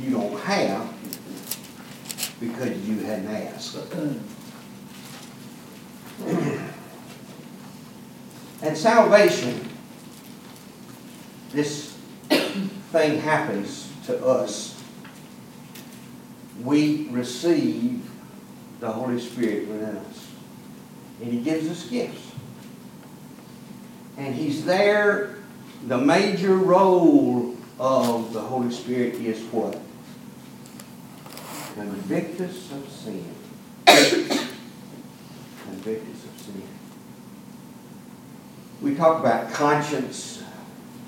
you 0.00 0.10
don't 0.16 0.40
have 0.40 1.01
because 2.42 2.76
you 2.88 2.98
hadn't 2.98 3.28
asked. 3.28 3.76
and 8.62 8.76
salvation, 8.76 9.68
this 11.52 11.96
thing 12.90 13.20
happens 13.20 13.88
to 14.06 14.26
us. 14.26 14.82
We 16.62 17.08
receive 17.10 18.10
the 18.80 18.90
Holy 18.90 19.20
Spirit 19.20 19.68
within 19.68 19.96
us. 19.96 20.26
And 21.20 21.32
He 21.32 21.40
gives 21.40 21.70
us 21.70 21.88
gifts. 21.88 22.32
And 24.16 24.34
He's 24.34 24.64
there. 24.64 25.36
The 25.86 25.98
major 25.98 26.56
role 26.56 27.56
of 27.78 28.32
the 28.32 28.40
Holy 28.40 28.72
Spirit 28.72 29.14
is 29.14 29.40
what? 29.44 29.81
Convict 31.74 32.40
us 32.40 32.72
of 32.72 32.88
sin. 32.90 33.34
Convict 35.64 36.14
us 36.14 36.24
of 36.24 36.40
sin. 36.40 36.62
We 38.82 38.94
talk 38.94 39.20
about 39.20 39.52
conscience. 39.52 40.42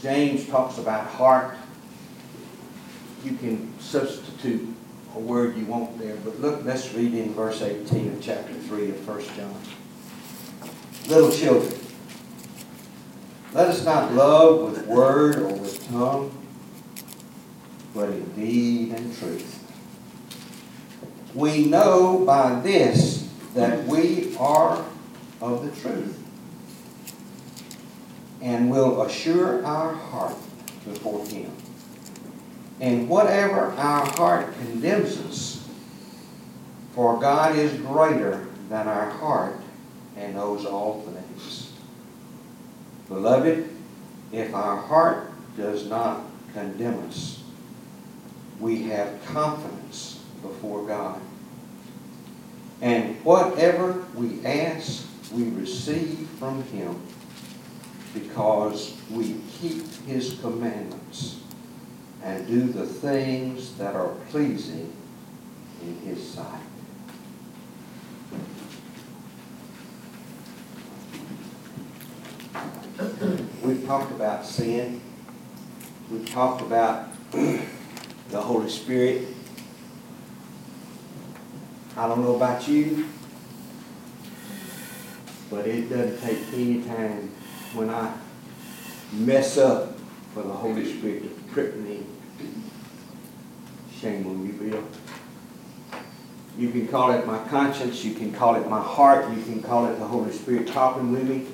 James 0.01 0.47
talks 0.49 0.79
about 0.79 1.07
heart. 1.07 1.57
You 3.25 3.35
can 3.35 3.79
substitute 3.79 4.75
a 5.15 5.19
word 5.19 5.57
you 5.57 5.65
want 5.67 5.99
there, 5.99 6.17
but 6.17 6.41
look, 6.41 6.65
let's 6.65 6.93
read 6.95 7.15
in 7.15 7.35
verse 7.35 7.63
18 7.63 8.15
of 8.15 8.21
chapter 8.21 8.55
3 8.55 8.91
of 8.91 9.09
1 9.09 9.23
John. 9.37 9.55
Little 11.09 11.31
children, 11.31 11.81
let 13.53 13.69
us 13.69 13.85
not 13.85 14.13
love 14.15 14.73
with 14.73 14.87
word 14.87 15.37
or 15.37 15.55
with 15.55 15.89
tongue, 15.89 16.37
but 17.95 18.09
in 18.09 18.33
deed 18.33 18.93
and 18.93 19.17
truth. 19.17 19.64
We 21.35 21.67
know 21.67 22.25
by 22.25 22.61
this 22.61 23.29
that 23.55 23.87
we 23.87 24.37
are 24.37 24.85
of 25.41 25.65
the 25.65 25.81
truth, 25.81 26.23
and 28.41 28.71
will 28.71 29.03
assure 29.03 29.65
our 29.67 29.93
heart 29.95 30.37
before 30.85 31.25
Him. 31.27 31.51
And 32.81 33.09
whatever 33.09 33.73
our 33.73 34.07
heart 34.07 34.55
condemns 34.59 35.19
us, 35.19 35.69
for 36.95 37.19
God 37.19 37.57
is 37.57 37.73
greater 37.81 38.47
than 38.69 38.87
our 38.87 39.11
heart 39.11 39.57
and 40.17 40.35
knows 40.35 40.65
all 40.65 41.03
things. 41.03 41.73
Beloved, 43.09 43.69
if 44.33 44.55
our 44.55 44.77
heart 44.77 45.31
does 45.57 45.89
not 45.89 46.23
condemn 46.53 47.07
us, 47.09 47.43
we 48.61 48.85
have 48.85 49.25
confidence 49.27 50.24
before 50.45 50.87
God. 50.87 51.21
And 52.81 53.17
whatever 53.25 54.05
we 54.15 54.45
ask, 54.45 55.07
we 55.33 55.45
receive 55.51 56.29
from 56.39 56.63
Him 56.65 57.01
because 58.13 58.97
we 59.11 59.41
keep 59.59 59.87
His 60.07 60.39
commandments 60.41 61.41
and 62.23 62.47
do 62.47 62.67
the 62.67 62.87
things 62.87 63.77
that 63.77 63.97
are 63.97 64.15
pleasing 64.31 64.93
in 65.83 65.99
His 66.01 66.29
sight. 66.29 66.61
We've 73.63 73.85
talked 73.87 74.13
about 74.13 74.45
sin. 74.45 75.01
We've 76.11 76.29
talked 76.29 76.61
about 76.61 77.09
the 77.33 78.41
Holy 78.41 78.69
Spirit. 78.69 79.29
I 81.97 82.09
don't 82.09 82.23
know 82.23 82.35
about 82.35 82.67
you, 82.67 83.09
but 85.49 85.65
it 85.67 85.89
doesn't 85.89 86.21
take 86.21 86.39
any 86.53 86.83
time 86.83 87.31
when 87.75 87.89
I 87.89 88.13
mess 89.13 89.59
up 89.59 89.97
for 90.33 90.43
the 90.43 90.53
Holy 90.53 90.93
Spirit 90.93 91.23
to 91.23 91.53
prick 91.53 91.77
me. 91.77 92.05
Shame 94.01 94.27
on 94.27 94.45
you, 94.45 94.53
Bill. 94.55 94.85
You 96.59 96.71
can 96.71 96.89
call 96.89 97.13
it 97.13 97.27
my 97.27 97.39
conscience, 97.47 98.05
you 98.05 98.15
can 98.15 98.33
call 98.33 98.57
it 98.57 98.69
my 98.69 98.81
heart, 98.81 99.31
you 99.31 99.43
can 99.45 99.63
call 99.63 99.87
it 99.87 99.97
the 100.01 100.07
Holy 100.07 100.33
Spirit 100.33 100.67
talking 100.67 101.13
with 101.13 101.29
me. 101.29 101.47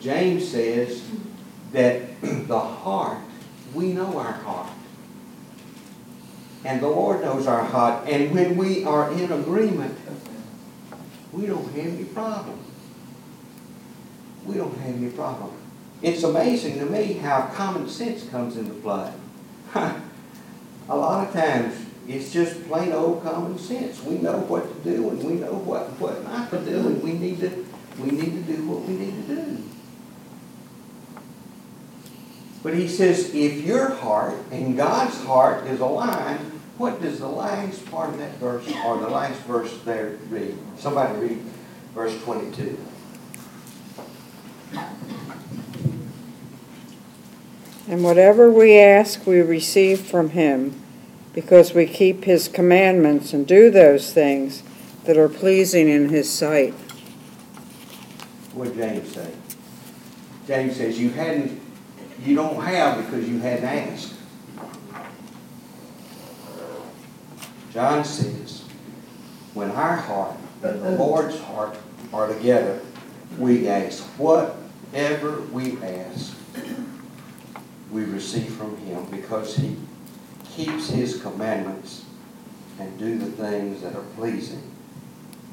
James 0.00 0.48
says 0.48 1.02
that 1.72 2.20
the 2.22 2.58
heart, 2.58 3.18
we 3.74 3.92
know 3.92 4.16
our 4.16 4.32
heart. 4.32 4.70
And 6.68 6.82
the 6.82 6.88
Lord 6.88 7.22
knows 7.22 7.46
our 7.46 7.64
heart. 7.64 8.06
And 8.06 8.30
when 8.34 8.58
we 8.58 8.84
are 8.84 9.10
in 9.10 9.32
agreement, 9.32 9.98
we 11.32 11.46
don't 11.46 11.64
have 11.64 11.86
any 11.86 12.04
problem. 12.04 12.62
We 14.44 14.56
don't 14.56 14.76
have 14.76 14.94
any 14.94 15.08
problem. 15.08 15.50
It's 16.02 16.24
amazing 16.24 16.78
to 16.80 16.84
me 16.84 17.14
how 17.14 17.46
common 17.54 17.88
sense 17.88 18.28
comes 18.28 18.58
into 18.58 18.74
play. 18.74 19.10
A 19.74 20.94
lot 20.94 21.26
of 21.26 21.32
times, 21.32 21.86
it's 22.06 22.30
just 22.30 22.68
plain 22.68 22.92
old 22.92 23.22
common 23.22 23.58
sense. 23.58 24.04
We 24.04 24.18
know 24.18 24.36
what 24.40 24.68
to 24.70 24.90
do 24.90 25.08
and 25.08 25.24
we 25.24 25.34
know 25.36 25.54
what, 25.54 25.98
what 25.98 26.22
not 26.24 26.50
to 26.50 26.58
do, 26.58 26.88
and 26.88 27.02
we 27.02 27.14
need 27.14 27.40
to, 27.40 27.66
we 27.98 28.10
need 28.10 28.46
to 28.46 28.56
do 28.56 28.68
what 28.68 28.82
we 28.82 28.92
need 28.92 29.26
to 29.26 29.34
do. 29.34 29.64
But 32.62 32.74
he 32.74 32.88
says, 32.88 33.34
if 33.34 33.64
your 33.64 33.88
heart 33.88 34.34
and 34.50 34.76
God's 34.76 35.18
heart 35.24 35.66
is 35.66 35.80
aligned, 35.80 36.57
what 36.78 37.02
does 37.02 37.18
the 37.18 37.28
last 37.28 37.84
part 37.90 38.10
of 38.10 38.18
that 38.18 38.34
verse, 38.36 38.66
or 38.84 38.98
the 38.98 39.08
last 39.08 39.40
verse 39.42 39.76
there 39.84 40.16
read? 40.30 40.56
Somebody 40.78 41.18
read 41.18 41.38
verse 41.92 42.16
22. 42.22 42.78
And 47.88 48.04
whatever 48.04 48.50
we 48.50 48.78
ask, 48.78 49.26
we 49.26 49.40
receive 49.40 50.00
from 50.00 50.30
him, 50.30 50.80
because 51.34 51.74
we 51.74 51.86
keep 51.86 52.24
his 52.24 52.46
commandments 52.46 53.32
and 53.32 53.46
do 53.46 53.70
those 53.70 54.12
things 54.12 54.62
that 55.04 55.16
are 55.16 55.28
pleasing 55.28 55.88
in 55.88 56.10
his 56.10 56.30
sight. 56.30 56.74
What 58.52 58.68
did 58.68 58.76
James 58.76 59.14
say? 59.14 59.32
James 60.46 60.76
says, 60.76 61.00
you 61.00 61.10
hadn't, 61.10 61.60
you 62.24 62.36
don't 62.36 62.62
have 62.62 63.04
because 63.04 63.28
you 63.28 63.38
hadn't 63.38 63.64
asked. 63.64 64.14
John 67.72 68.04
says, 68.04 68.62
when 69.54 69.70
our 69.70 69.96
heart 69.96 70.36
and 70.62 70.82
the 70.82 70.90
Lord's 70.92 71.38
heart 71.40 71.76
are 72.12 72.26
together, 72.28 72.80
we 73.38 73.68
ask 73.68 74.02
whatever 74.18 75.42
we 75.52 75.76
ask, 75.82 76.34
we 77.90 78.04
receive 78.04 78.52
from 78.54 78.76
him 78.78 79.04
because 79.06 79.56
he 79.56 79.76
keeps 80.44 80.88
his 80.88 81.20
commandments 81.20 82.04
and 82.78 82.98
do 82.98 83.18
the 83.18 83.30
things 83.30 83.82
that 83.82 83.94
are 83.94 84.04
pleasing 84.16 84.62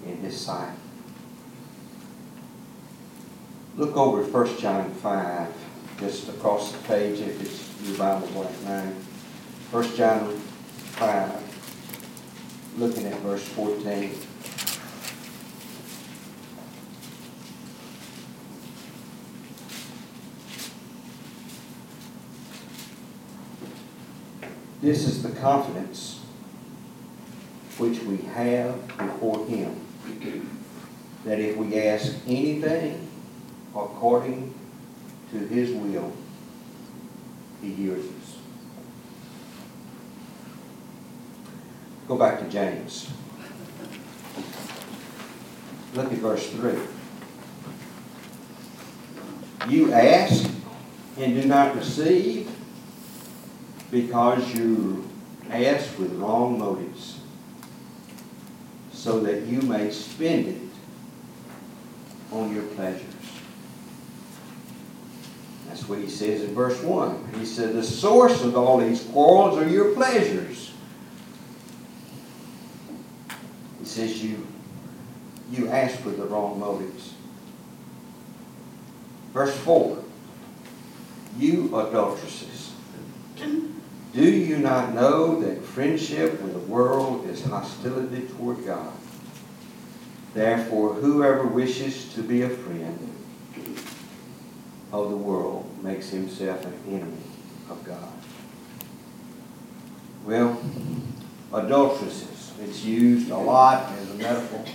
in 0.06 0.18
his 0.18 0.40
sight. 0.40 0.74
Look 3.78 3.98
over 3.98 4.24
at 4.24 4.32
1 4.32 4.58
John 4.58 4.90
5, 4.90 5.54
just 6.00 6.30
across 6.30 6.72
the 6.72 6.78
page 6.88 7.20
if 7.20 7.42
it's 7.42 7.88
your 7.88 7.98
Bible 7.98 8.28
right 8.42 8.64
now. 8.64 8.94
1 9.72 9.96
John 9.96 10.32
5, 10.38 11.45
looking 12.78 13.06
at 13.06 13.18
verse 13.20 13.44
14. 13.50 14.12
This 24.82 25.08
is 25.08 25.24
the 25.24 25.32
confidence 25.40 26.22
which 27.78 28.00
we 28.04 28.18
have 28.18 28.88
before 28.98 29.46
Him, 29.48 29.76
that 31.24 31.40
if 31.40 31.58
we 31.58 31.80
ask 31.80 32.14
anything 32.28 33.10
according 33.74 34.54
to 35.32 35.40
His 35.40 35.72
will, 35.72 36.14
He 37.62 37.74
hears 37.74 38.06
us. 38.06 38.25
Go 42.08 42.18
back 42.18 42.40
to 42.40 42.46
James. 42.46 43.10
Look 45.94 46.12
at 46.12 46.20
verse 46.20 46.50
3. 46.52 46.74
You 49.70 49.92
ask 49.94 50.50
and 51.18 51.42
do 51.42 51.48
not 51.48 51.76
receive 51.76 52.50
because 53.90 54.54
you 54.54 55.10
ask 55.50 55.98
with 55.98 56.12
wrong 56.14 56.60
motives, 56.60 57.20
so 58.92 59.20
that 59.22 59.44
you 59.44 59.62
may 59.62 59.90
spend 59.92 60.48
it 60.48 60.62
on 62.32 62.54
your 62.54 62.64
pleasures. 62.64 63.06
That's 65.68 65.88
what 65.88 66.00
he 66.00 66.10
says 66.10 66.42
in 66.42 66.54
verse 66.54 66.82
1. 66.82 67.30
He 67.40 67.46
said, 67.46 67.74
The 67.74 67.84
source 67.84 68.44
of 68.44 68.58
all 68.58 68.78
these 68.78 69.04
quarrels 69.04 69.58
are 69.58 69.68
your 69.68 69.94
pleasures. 69.94 70.74
He 73.80 73.85
says, 73.96 74.22
You, 74.24 74.46
you 75.50 75.70
ask 75.70 76.04
with 76.04 76.18
the 76.18 76.26
wrong 76.26 76.60
motives. 76.60 77.14
Verse 79.34 79.56
4 79.60 80.04
You 81.38 81.80
adulteresses. 81.80 82.74
Do 84.14 84.24
you 84.24 84.58
not 84.60 84.94
know 84.94 85.40
that 85.42 85.62
friendship 85.64 86.42
with 86.42 86.54
the 86.54 86.60
world 86.60 87.28
is 87.28 87.44
hostility 87.44 88.28
toward 88.28 88.66
God? 88.66 88.94
Therefore, 90.34 90.94
whoever 90.94 91.46
wishes 91.46 92.14
to 92.14 92.22
be 92.22 92.42
a 92.42 92.50
friend 92.50 93.14
of 94.92 95.10
the 95.10 95.18
world 95.18 95.84
makes 95.84 96.10
himself 96.10 96.66
an 96.66 96.74
enemy 96.88 97.24
of 97.70 97.84
God. 97.84 98.12
Well, 100.26 100.62
adulteresses, 101.54 102.35
it's 102.62 102.84
used 102.84 103.30
a 103.30 103.38
lot 103.38 103.92
as 103.92 104.12
a 104.12 104.16
metaphor, 104.16 104.66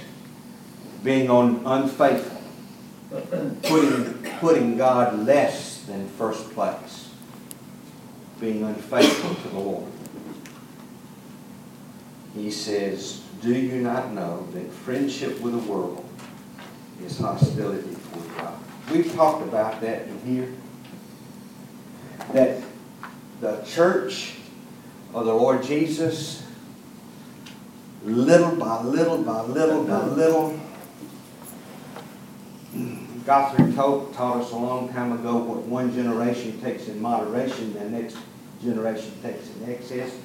being 1.02 1.30
on 1.30 1.62
unfaithful, 1.64 2.42
putting, 3.62 4.14
putting 4.38 4.76
God 4.76 5.18
less 5.26 5.82
than 5.82 6.08
first 6.08 6.50
place 6.52 7.10
being 8.40 8.62
unfaithful 8.64 9.34
to 9.34 9.48
the 9.48 9.58
Lord. 9.58 9.92
He 12.34 12.50
says, 12.50 13.22
Do 13.42 13.52
you 13.54 13.82
not 13.82 14.12
know 14.12 14.48
that 14.52 14.72
friendship 14.72 15.38
with 15.40 15.52
the 15.52 15.70
world 15.70 16.04
is 17.04 17.18
hostility 17.18 17.96
toward 18.12 18.36
God? 18.36 18.58
We've 18.90 19.12
talked 19.14 19.42
about 19.42 19.80
that 19.82 20.08
in 20.08 20.18
here. 20.20 20.52
That 22.32 22.62
the 23.40 23.62
church 23.62 24.36
of 25.12 25.26
the 25.26 25.34
Lord 25.34 25.62
Jesus 25.62 26.46
little 28.02 28.56
by 28.56 28.82
little 28.82 29.22
by 29.22 29.42
little 29.42 29.84
by 29.84 30.04
little. 30.06 30.60
Mm, 32.74 33.24
Gottfried 33.24 33.74
taught, 33.74 34.14
taught 34.14 34.42
us 34.42 34.52
a 34.52 34.56
long 34.56 34.88
time 34.92 35.12
ago 35.12 35.36
what 35.36 35.58
one 35.62 35.92
generation 35.92 36.60
takes 36.60 36.88
in 36.88 37.00
moderation, 37.00 37.74
the 37.74 37.90
next 37.90 38.16
generation 38.62 39.12
takes 39.22 39.48
in 39.56 39.70
excess. 39.70 40.16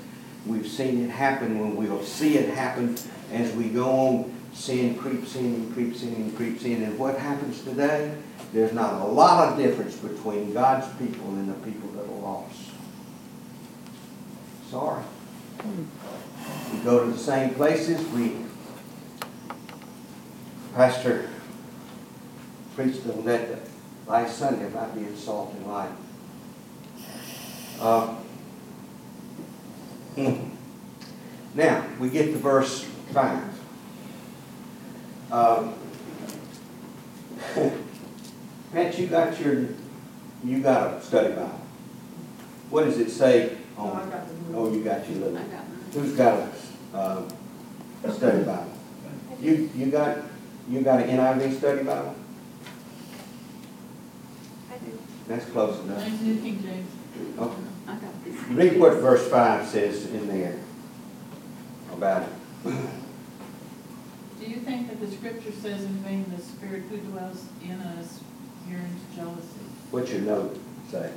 We've 0.45 0.67
seen 0.67 1.03
it 1.03 1.09
happen 1.09 1.59
when 1.59 1.75
we'll 1.75 2.03
see 2.03 2.37
it 2.37 2.53
happen 2.53 2.95
as 3.31 3.51
we 3.53 3.69
go 3.69 3.89
on. 3.89 4.31
Sin 4.53 4.95
creeps 4.97 5.35
in 5.35 5.45
and 5.45 5.73
creeps 5.73 6.03
in 6.03 6.13
and 6.13 6.35
creeps 6.37 6.63
in. 6.63 6.83
And 6.83 6.97
what 6.97 7.17
happens 7.17 7.61
today? 7.63 8.15
There's 8.53 8.71
not 8.71 9.01
a 9.01 9.05
lot 9.05 9.51
of 9.51 9.57
difference 9.57 9.97
between 9.97 10.53
God's 10.53 10.87
people 10.97 11.27
and 11.31 11.49
the 11.49 11.53
people 11.69 11.89
that 11.89 12.03
are 12.03 12.19
lost. 12.19 12.71
Sorry. 14.69 15.03
Hmm. 15.59 16.04
We 16.75 16.83
go 16.83 17.05
to 17.05 17.11
the 17.11 17.17
same 17.17 17.53
places. 17.55 18.05
We, 18.09 18.35
Pastor 20.75 21.29
preached 22.75 23.05
on 23.07 23.23
that 23.25 23.59
last 24.05 24.37
Sunday 24.37 24.67
about 24.67 24.93
being 24.93 25.15
salt 25.15 25.53
and 25.55 25.67
light. 25.67 25.91
Uh. 27.79 28.15
Now, 31.55 31.85
we 31.99 32.09
get 32.09 32.25
to 32.33 32.37
verse 32.37 32.83
5. 33.13 33.61
Um, 35.31 35.73
Pat, 38.73 38.99
you 38.99 39.07
got 39.07 39.39
your, 39.39 39.67
you 40.43 40.59
got 40.61 40.95
a 40.95 41.01
study 41.01 41.29
Bible. 41.33 41.61
What 42.69 42.83
does 42.83 42.97
it 42.97 43.09
say 43.09 43.55
Oh, 43.77 43.87
on, 43.87 44.09
the. 44.09 44.21
oh, 44.57 44.73
you 44.73 44.83
got 44.83 45.07
your 45.09 45.19
little, 45.19 45.37
I 45.37 45.41
got 45.41 45.51
mine. 45.51 45.79
who's 45.93 46.13
got 46.13 46.39
a, 46.39 46.49
uh, 46.95 47.21
a 48.03 48.11
study 48.11 48.43
Bible? 48.43 48.71
You, 49.41 49.69
you 49.75 49.87
got, 49.87 50.17
you 50.69 50.81
got 50.81 51.01
an 51.01 51.09
NIV 51.09 51.57
study 51.57 51.83
Bible? 51.83 52.15
I 54.71 54.77
do. 54.77 54.99
That's 55.27 55.45
close 55.45 55.79
enough. 55.81 55.99
Mine's 55.99 56.21
New 56.21 56.39
King 56.41 56.61
James. 56.61 56.91
Okay. 57.37 57.61
I 57.87 57.95
got 57.95 58.25
this. 58.25 58.41
Read 58.47 58.79
what 58.79 58.93
verse 58.95 59.27
five 59.29 59.67
says 59.67 60.05
in 60.07 60.27
there 60.27 60.57
about 61.91 62.23
it. 62.23 62.29
Do 64.39 64.45
you 64.45 64.57
think 64.57 64.89
that 64.89 64.99
the 64.99 65.09
scripture 65.15 65.51
says 65.51 65.83
in 65.83 65.93
vain 65.99 66.25
the 66.35 66.41
spirit 66.41 66.83
who 66.89 66.97
dwells 66.97 67.45
in 67.63 67.79
us 67.81 68.19
yearns 68.67 69.01
jealousy? 69.15 69.65
What's 69.91 70.11
your 70.11 70.21
note 70.21 70.57
say? 70.91 71.11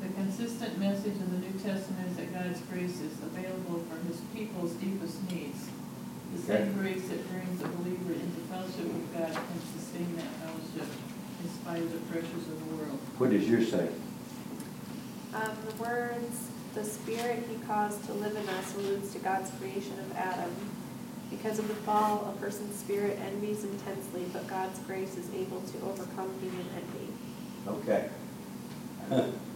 The 0.00 0.08
consistent 0.22 0.78
message 0.78 1.18
in 1.18 1.30
the 1.32 1.46
New 1.48 1.58
Testament 1.58 2.10
is 2.10 2.16
that 2.16 2.32
God's 2.32 2.60
grace 2.70 3.00
is 3.00 3.12
available 3.26 3.82
for 3.90 3.98
his 4.06 4.20
people's 4.32 4.70
deepest 4.74 5.18
needs. 5.28 5.66
The 6.36 6.42
same 6.42 6.72
grace 6.74 7.08
that 7.08 7.28
brings 7.28 7.60
a 7.60 7.66
believer 7.66 8.12
into 8.12 8.40
fellowship 8.46 8.86
with 8.86 9.12
God 9.12 9.34
can 9.34 9.60
sustain 9.74 10.14
that 10.16 10.30
fellowship 10.38 10.94
in 11.42 11.50
spite 11.50 11.82
of 11.82 11.92
the 11.92 11.98
pressures 12.12 12.46
of 12.46 12.58
the 12.60 12.76
world. 12.76 12.98
What 13.18 13.30
does 13.30 13.48
yours 13.48 13.70
say? 13.70 13.88
Um, 15.34 15.50
the 15.66 15.82
words, 15.82 16.50
the 16.74 16.84
spirit 16.84 17.42
he 17.50 17.56
caused 17.66 18.04
to 18.04 18.12
live 18.12 18.36
in 18.36 18.48
us 18.48 18.76
alludes 18.76 19.12
to 19.14 19.18
God's 19.18 19.50
creation 19.58 19.98
of 19.98 20.16
Adam. 20.16 20.54
Because 21.30 21.58
of 21.58 21.66
the 21.66 21.74
fall, 21.74 22.32
a 22.32 22.40
person's 22.40 22.78
spirit 22.78 23.18
envies 23.26 23.64
intensely, 23.64 24.26
but 24.32 24.46
God's 24.46 24.78
grace 24.80 25.16
is 25.16 25.28
able 25.34 25.62
to 25.62 25.78
overcome 25.84 26.30
human 26.40 26.66
envy. 26.76 27.12
Okay. 27.66 28.08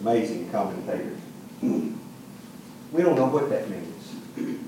Amazing 0.00 0.50
commentators. 0.50 1.18
We 1.62 3.02
don't 3.02 3.16
know 3.16 3.26
what 3.26 3.48
that 3.50 3.68
means. 3.70 4.60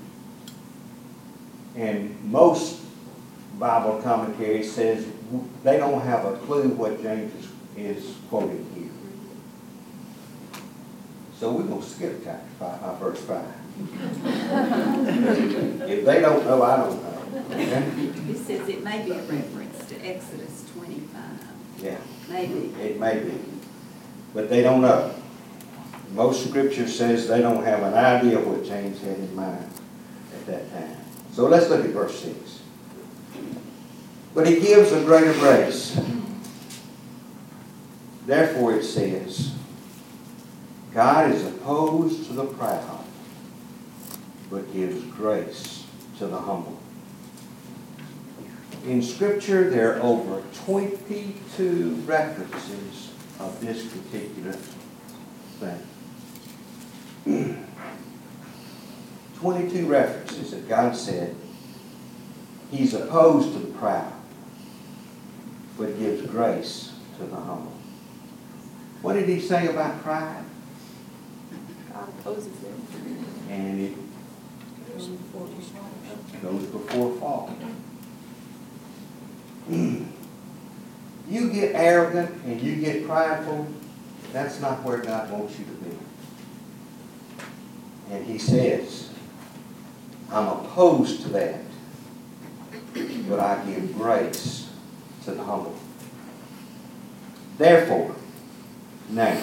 And 1.75 2.23
most 2.31 2.81
Bible 3.59 4.01
commentary 4.01 4.63
says 4.63 5.05
they 5.63 5.77
don't 5.77 6.01
have 6.01 6.25
a 6.25 6.37
clue 6.37 6.69
what 6.69 7.01
James 7.01 7.33
is, 7.75 8.05
is 8.05 8.15
quoting 8.29 8.65
here. 8.75 8.83
So 11.39 11.51
we're 11.51 11.63
gonna 11.63 11.83
skip 11.83 12.21
chapter 12.23 12.47
five, 12.59 12.81
uh, 12.81 12.95
verse 12.95 13.19
five. 13.21 13.45
If 15.89 16.05
they 16.05 16.19
don't 16.21 16.45
know, 16.45 16.63
I 16.63 16.77
don't 16.77 17.01
know. 17.03 17.41
Okay? 17.51 17.83
It 18.31 18.37
says 18.37 18.67
it 18.67 18.83
may 18.83 19.03
be 19.05 19.11
a 19.11 19.21
reference 19.21 19.85
to 19.89 19.95
Exodus 20.05 20.63
twenty-five, 20.73 21.45
Yeah. 21.83 21.97
maybe. 22.29 22.73
It 22.81 22.99
may 22.99 23.19
be, 23.19 23.33
but 24.37 24.51
they 24.51 24.61
don't 24.61 24.81
know. 24.81 25.11
Most 26.13 26.47
scripture 26.47 26.87
says 26.87 27.27
they 27.27 27.41
don't 27.41 27.63
have 27.63 27.81
an 27.81 27.95
idea 27.95 28.37
of 28.37 28.45
what 28.45 28.63
James 28.63 29.01
had 29.01 29.17
in 29.17 29.35
mind 29.35 29.67
at 30.31 30.45
that 30.45 30.71
time. 30.71 30.95
So 31.31 31.47
let's 31.47 31.71
look 31.71 31.83
at 31.83 31.89
verse 31.89 32.19
six. 32.19 32.61
But 34.35 34.45
he 34.45 34.59
gives 34.59 34.91
a 34.91 35.03
greater 35.03 35.33
grace. 35.33 35.99
Therefore 38.27 38.75
it 38.75 38.83
says, 38.83 39.55
God 40.93 41.31
is 41.31 41.43
opposed 41.43 42.27
to 42.27 42.33
the 42.33 42.45
proud, 42.45 43.05
but 44.51 44.71
gives 44.71 45.03
grace 45.15 45.83
to 46.19 46.27
the 46.27 46.37
humble. 46.37 46.77
In 48.85 49.01
Scripture, 49.01 49.67
there 49.67 49.95
are 49.95 50.03
over 50.03 50.43
22 50.65 52.03
references 52.05 53.06
of 53.39 53.59
this 53.61 53.85
particular 53.85 54.53
thing. 55.59 55.83
22 59.35 59.85
references 59.85 60.51
that 60.51 60.67
God 60.67 60.95
said 60.95 61.35
He's 62.71 62.93
opposed 62.93 63.53
to 63.53 63.59
the 63.59 63.77
proud, 63.77 64.11
but 65.77 65.97
gives 65.97 66.25
grace 66.29 66.93
to 67.17 67.25
the 67.25 67.35
humble. 67.35 67.73
What 69.01 69.13
did 69.13 69.29
He 69.29 69.39
say 69.39 69.67
about 69.67 70.01
pride? 70.01 70.43
God 71.93 72.09
opposes 72.19 72.47
it. 72.47 72.71
And 73.49 73.81
it 73.81 73.95
goes 76.41 76.63
before 76.65 77.15
fall. 77.17 77.55
You 81.29 81.51
get 81.51 81.75
arrogant 81.75 82.31
and 82.45 82.61
you 82.61 82.75
get 82.77 83.05
prideful, 83.05 83.67
that's 84.31 84.61
not 84.61 84.83
where 84.83 84.97
God 84.97 85.29
wants 85.31 85.57
you 85.59 85.65
to 85.65 85.71
be. 85.71 85.97
And 88.11 88.25
he 88.25 88.37
says, 88.37 89.09
I'm 90.31 90.47
opposed 90.47 91.23
to 91.23 91.29
that, 91.29 91.59
but 93.27 93.39
I 93.39 93.63
give 93.65 93.93
grace 93.95 94.69
to 95.25 95.31
the 95.31 95.43
humble. 95.43 95.75
Therefore, 97.57 98.15
now, 99.09 99.41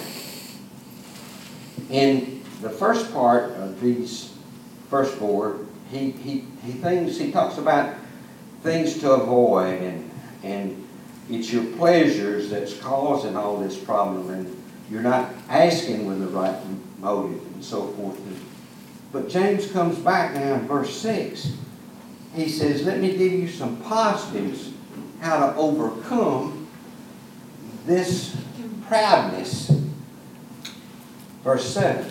in 1.90 2.42
the 2.60 2.70
first 2.70 3.12
part 3.12 3.52
of 3.52 3.80
these 3.80 4.32
first 4.88 5.14
four, 5.16 5.58
he, 5.90 6.12
he, 6.12 6.44
he 6.64 6.72
things, 6.72 7.18
he 7.18 7.32
talks 7.32 7.58
about 7.58 7.94
things 8.62 8.98
to 9.00 9.10
avoid 9.12 9.82
and, 9.82 10.10
and 10.42 10.83
it's 11.30 11.52
your 11.52 11.64
pleasures 11.76 12.50
that's 12.50 12.76
causing 12.78 13.36
all 13.36 13.56
this 13.58 13.76
problem 13.76 14.30
and 14.30 14.62
you're 14.90 15.02
not 15.02 15.30
asking 15.48 16.06
with 16.06 16.20
the 16.20 16.26
right 16.28 16.56
motive 16.98 17.40
and 17.54 17.64
so 17.64 17.88
forth. 17.88 18.20
But 19.12 19.28
James 19.28 19.70
comes 19.70 19.98
back 19.98 20.34
now 20.34 20.54
in 20.54 20.66
verse 20.66 20.94
6. 20.96 21.56
He 22.34 22.48
says, 22.48 22.84
let 22.84 23.00
me 23.00 23.16
give 23.16 23.32
you 23.32 23.48
some 23.48 23.76
positives 23.82 24.72
how 25.20 25.38
to 25.38 25.56
overcome 25.56 26.66
this 27.86 28.36
proudness. 28.86 29.70
Verse 31.42 31.72
7. 31.72 32.10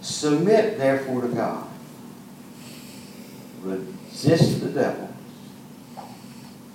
Submit 0.00 0.78
therefore 0.78 1.22
to 1.22 1.28
God. 1.28 1.68
Resist 3.62 4.60
the 4.60 4.70
devil, 4.70 5.07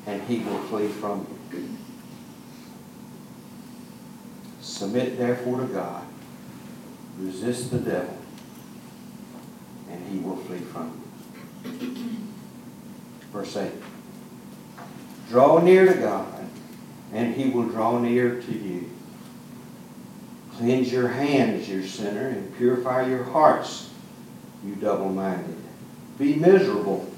and 0.06 0.22
he 0.24 0.40
will 0.40 0.60
flee 0.64 0.88
from 0.88 1.28
you. 1.52 1.78
Submit 4.62 5.18
therefore 5.18 5.62
to 5.62 5.68
God. 5.68 6.06
Resist 7.20 7.72
the 7.72 7.80
devil, 7.80 8.18
and 9.90 10.06
he 10.08 10.18
will 10.20 10.38
flee 10.38 10.60
from 10.60 11.00
you. 11.64 11.96
Verse 13.32 13.56
8. 13.56 13.72
Draw 15.30 15.60
near 15.60 15.94
to 15.94 16.00
God, 16.00 16.50
and 17.14 17.36
he 17.36 17.50
will 17.50 17.68
draw 17.68 18.00
near 18.00 18.42
to 18.42 18.52
you. 18.52 18.90
Cleanse 20.58 20.92
your 20.92 21.08
hands, 21.08 21.70
you 21.70 21.86
sinner, 21.86 22.28
and 22.30 22.56
purify 22.58 23.08
your 23.08 23.24
hearts, 23.24 23.92
you 24.66 24.76
double-minded. 24.76 25.58
Be 26.18 26.36
miserable 26.36 27.13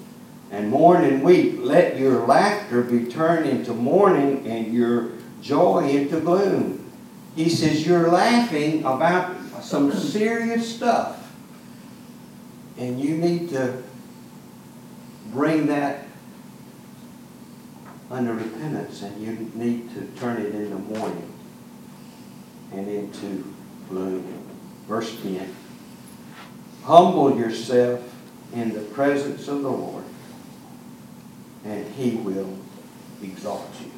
and 0.56 0.70
mourn 0.70 1.04
and 1.04 1.22
weep. 1.22 1.58
Let 1.60 1.98
your 1.98 2.26
laughter 2.26 2.82
be 2.82 3.06
turned 3.06 3.50
into 3.50 3.74
mourning 3.74 4.48
and 4.48 4.74
your 4.74 5.12
joy 5.42 5.90
into 5.90 6.22
gloom. 6.22 6.90
He 7.36 7.50
says, 7.50 7.86
You're 7.86 8.10
laughing 8.10 8.80
about 8.80 9.36
some 9.62 9.92
serious 9.92 10.74
stuff. 10.74 11.22
And 12.78 13.00
you 13.00 13.18
need 13.18 13.50
to 13.50 13.84
bring 15.32 15.68
that 15.68 16.06
under 18.10 18.34
repentance 18.34 19.02
and 19.02 19.22
you 19.22 19.52
need 19.56 19.94
to 19.94 20.06
turn 20.20 20.42
it 20.42 20.54
into 20.56 20.78
mourning 20.78 21.34
and 22.72 22.88
into 22.88 23.54
gloom. 23.90 24.24
Verse 24.88 25.22
10 25.22 25.54
Humble 26.84 27.38
yourself 27.38 28.00
in 28.54 28.74
the 28.74 28.82
presence 28.82 29.48
of 29.48 29.64
the 29.64 29.70
Lord, 29.70 30.04
and 31.66 31.94
he 31.96 32.18
will 32.18 32.58
exalt 33.22 33.70
you. 33.82 33.92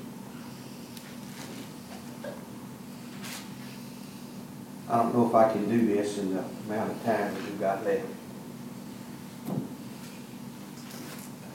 I 4.89 5.03
don't 5.03 5.13
know 5.13 5.27
if 5.27 5.35
I 5.35 5.51
can 5.51 5.69
do 5.69 5.85
this 5.85 6.17
in 6.17 6.33
the 6.33 6.43
amount 6.65 6.91
of 6.91 7.03
time 7.03 7.33
that 7.33 7.43
we've 7.43 7.59
got 7.59 7.83
left. 7.83 8.05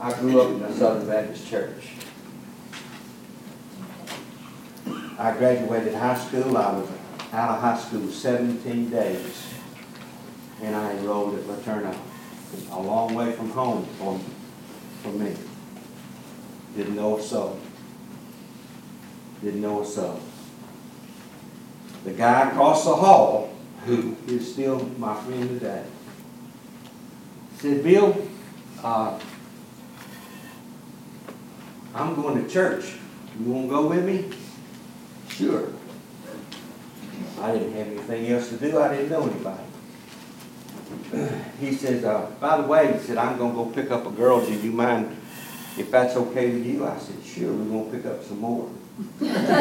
I 0.00 0.12
grew 0.20 0.40
up 0.40 0.50
in 0.50 0.62
a 0.62 0.76
Southern 0.76 1.06
Baptist 1.06 1.48
church. 1.48 1.92
I 5.18 5.32
graduated 5.38 5.94
high 5.94 6.18
school, 6.18 6.58
I 6.58 6.72
was 6.72 6.90
out 7.32 7.50
of 7.50 7.60
high 7.60 7.78
school 7.78 8.08
seventeen 8.08 8.90
days, 8.90 9.46
and 10.60 10.74
I 10.74 10.92
enrolled 10.92 11.38
at 11.38 11.44
LeTourneau, 11.44 11.96
a 12.72 12.80
long 12.80 13.14
way 13.14 13.32
from 13.32 13.50
home 13.50 13.86
for, 13.98 14.20
for 15.02 15.12
me. 15.12 15.34
Didn't 16.76 16.96
know 16.96 17.18
a 17.18 17.22
soul. 17.22 17.58
Didn't 19.42 19.60
know 19.60 19.82
a 19.82 19.86
soul. 19.86 20.20
The 22.04 22.12
guy 22.12 22.48
across 22.48 22.84
the 22.84 22.94
hall, 22.94 23.52
who 23.84 24.16
is 24.26 24.52
still 24.52 24.78
my 24.98 25.14
friend 25.22 25.48
today, 25.48 25.84
said, 27.58 27.84
Bill, 27.84 28.28
uh, 28.82 29.18
I'm 31.94 32.14
going 32.14 32.42
to 32.42 32.50
church. 32.50 32.94
You 33.38 33.52
want 33.52 33.68
to 33.68 33.70
go 33.70 33.86
with 33.88 34.04
me? 34.04 34.30
Sure. 35.28 35.68
I 37.40 37.52
didn't 37.52 37.72
have 37.74 37.86
anything 37.86 38.32
else 38.32 38.48
to 38.48 38.56
do. 38.56 38.78
I 38.78 38.88
didn't 38.88 39.10
know 39.10 39.26
anybody. 39.26 39.62
He 41.60 41.74
says, 41.74 42.04
uh, 42.04 42.28
by 42.40 42.60
the 42.60 42.66
way, 42.66 42.92
he 42.92 42.98
said, 42.98 43.16
I'm 43.16 43.38
going 43.38 43.52
to 43.52 43.56
go 43.56 43.66
pick 43.66 43.90
up 43.92 44.06
a 44.06 44.10
girl. 44.10 44.44
Do 44.44 44.52
you 44.52 44.72
mind 44.72 45.16
if 45.78 45.90
that's 45.90 46.16
okay 46.16 46.52
with 46.52 46.66
you? 46.66 46.86
I 46.86 46.98
said, 46.98 47.16
sure, 47.24 47.52
we're 47.52 47.64
going 47.64 47.90
to 47.90 47.96
pick 47.96 48.06
up 48.06 48.22
some 48.22 48.40
more. 48.40 48.70
that 49.20 49.56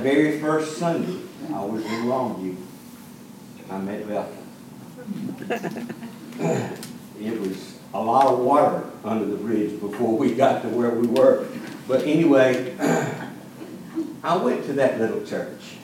very 0.00 0.40
first 0.40 0.78
Sunday, 0.78 1.20
I 1.52 1.64
was 1.64 1.84
in 1.84 2.04
Longview. 2.04 2.56
I 3.70 3.78
met 3.78 4.08
Bethel. 4.08 4.32
It 7.18 7.40
was 7.40 7.78
a 7.94 8.02
lot 8.02 8.26
of 8.26 8.40
water 8.40 8.84
under 9.02 9.24
the 9.24 9.36
bridge 9.36 9.80
before 9.80 10.16
we 10.18 10.34
got 10.34 10.62
to 10.62 10.68
where 10.68 10.90
we 10.90 11.06
were. 11.06 11.46
But 11.88 12.02
anyway, 12.02 12.76
I 14.22 14.36
went 14.36 14.66
to 14.66 14.74
that 14.74 14.98
little 14.98 15.24
church. 15.24 15.76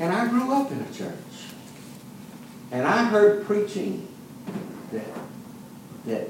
And 0.00 0.12
I 0.12 0.28
grew 0.28 0.52
up 0.52 0.72
in 0.72 0.80
a 0.80 0.92
church. 0.92 1.14
And 2.72 2.86
I 2.86 3.04
heard 3.04 3.46
preaching 3.46 4.08
that, 4.92 5.04
that 6.10 6.28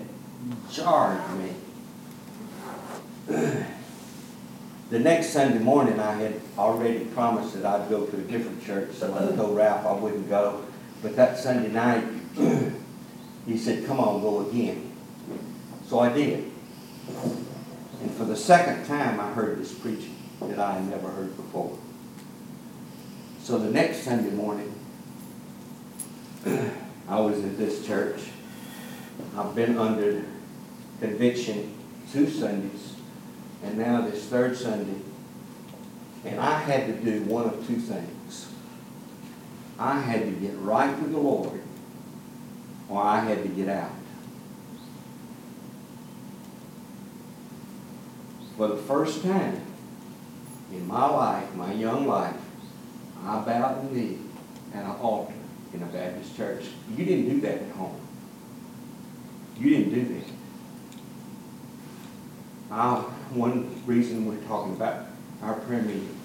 jarred 0.71 1.21
me. 1.39 1.55
The 4.91 4.99
next 4.99 5.29
Sunday 5.31 5.59
morning, 5.59 6.01
I 6.01 6.15
had 6.15 6.41
already 6.59 7.05
promised 7.07 7.55
that 7.55 7.65
I'd 7.65 7.89
go 7.89 8.07
to 8.07 8.17
a 8.17 8.23
different 8.23 8.65
church, 8.65 8.93
so 8.93 9.15
I 9.15 9.35
told 9.37 9.57
Ralph 9.57 9.87
I 9.87 9.93
wouldn't 9.93 10.29
go. 10.29 10.65
But 11.03 11.17
that 11.17 11.39
Sunday 11.39 11.71
night, 11.71 12.05
he 13.47 13.57
said, 13.57 13.87
come 13.87 14.01
on, 14.01 14.21
go 14.21 14.49
again. 14.49 14.93
So 15.87 16.01
I 16.01 16.13
did. 16.13 16.51
And 18.03 18.11
for 18.13 18.25
the 18.25 18.37
second 18.37 18.87
time, 18.87 19.21
I 19.21 19.33
heard 19.33 19.59
this 19.59 19.73
preaching 19.73 20.17
that 20.43 20.59
I 20.59 20.73
had 20.73 20.89
never 20.89 21.09
heard 21.09 21.37
before. 21.37 21.79
So 23.43 23.59
the 23.59 23.71
next 23.71 24.03
Sunday 24.03 24.31
morning, 24.31 24.75
I 27.09 27.21
was 27.21 27.43
at 27.45 27.57
this 27.57 27.87
church. 27.87 28.21
I've 29.37 29.55
been 29.55 29.79
under 29.79 30.25
conviction 31.01 31.75
two 32.13 32.29
Sundays, 32.29 32.95
and 33.63 33.79
now 33.79 34.03
this 34.03 34.27
third 34.27 34.57
Sunday. 34.57 35.01
And 36.25 36.39
I 36.39 36.59
had 36.59 36.87
to 36.87 36.93
do 36.93 37.23
one 37.23 37.47
of 37.47 37.67
two 37.67 37.77
things. 37.77 38.53
I 39.79 39.99
had 39.99 40.25
to 40.25 40.31
get 40.33 40.59
right 40.59 40.97
with 41.01 41.13
the 41.13 41.19
Lord, 41.19 41.61
or 42.89 43.03
I 43.03 43.21
had 43.21 43.43
to 43.43 43.49
get 43.49 43.69
out. 43.69 43.93
For 48.59 48.69
the 48.69 48.77
first 48.77 49.23
time 49.23 49.63
in 50.71 50.87
my 50.87 51.09
life, 51.09 51.55
my 51.55 51.73
young 51.73 52.07
life, 52.07 52.37
I 53.25 53.39
bowed 53.41 53.91
the 53.91 53.97
knee 53.97 54.19
at 54.75 54.85
an 54.85 54.91
altar 54.91 55.33
in 55.73 55.83
a 55.83 55.87
Baptist 55.87 56.37
church. 56.37 56.65
You 56.95 57.05
didn't 57.07 57.31
do 57.31 57.41
that 57.41 57.63
at 57.63 57.71
home. 57.71 57.99
You 59.61 59.71
didn't 59.71 59.95
do 59.95 60.15
that. 60.15 60.25
Uh, 62.75 63.03
one 63.35 63.83
reason 63.85 64.25
we're 64.27 64.43
talking 64.49 64.73
about 64.73 65.07
our 65.43 65.55
prayer 65.55 65.83
meeting, 65.83 66.19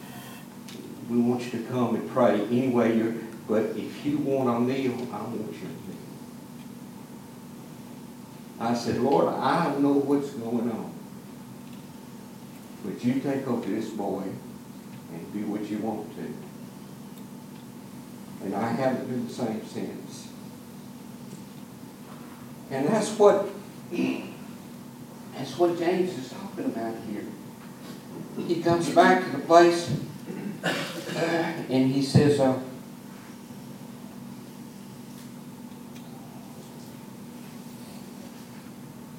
we 1.10 1.18
want 1.18 1.44
you 1.44 1.52
to 1.60 1.68
come 1.68 1.96
and 1.96 2.10
pray 2.10 2.42
any 2.46 2.70
way 2.70 2.96
you're, 2.96 3.14
but 3.48 3.64
if 3.76 4.06
you 4.06 4.20
want 4.20 4.68
to 4.68 4.74
kneel, 4.74 4.94
I 5.14 5.22
want 5.22 5.54
you 5.54 5.60
to 5.60 5.66
kneel. 5.68 5.96
I 8.60 8.74
said, 8.74 9.00
Lord, 9.02 9.28
I 9.28 9.76
know 9.80 9.94
what's 9.94 10.30
going 10.32 10.72
on. 10.72 10.94
But 12.86 13.04
you 13.04 13.20
take 13.20 13.46
over 13.48 13.70
this 13.70 13.90
boy 13.90 14.24
and 15.12 15.34
do 15.34 15.52
what 15.52 15.70
you 15.70 15.80
want 15.80 16.16
to. 16.16 16.34
And 18.46 18.56
I 18.56 18.72
haven't 18.72 19.10
been 19.10 19.28
the 19.28 19.34
same 19.34 19.66
since. 19.66 20.30
And 22.72 22.88
that's 22.88 23.12
what 23.18 23.50
that's 25.36 25.58
what 25.58 25.78
James 25.78 26.18
is 26.18 26.32
talking 26.32 26.66
about 26.66 26.96
here. 27.08 27.24
He 28.48 28.62
comes 28.62 28.90
back 28.90 29.24
to 29.24 29.38
the 29.38 29.44
place 29.44 29.92
uh, 30.64 31.54
and 31.70 31.92
he 31.92 32.02
says, 32.02 32.40
uh, 32.40 32.60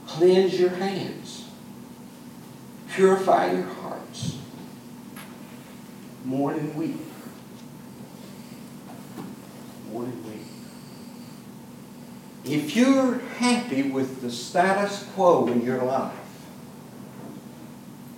cleanse 0.07 0.59
your 0.59 0.71
hands, 0.71 1.49
purify 2.91 3.53
your 3.53 3.63
hearts, 3.63 4.39
mourn 6.25 6.59
and 6.59 6.75
weep. 6.75 7.01
Mourn 9.93 10.07
and 10.07 10.25
weep. 10.25 10.43
If 12.47 12.77
you're 12.77 13.19
happy 13.39 13.91
with 13.91 14.23
the 14.23 14.31
status 14.31 15.05
quo 15.15 15.49
in 15.49 15.63
your 15.63 15.83
life, 15.83 16.15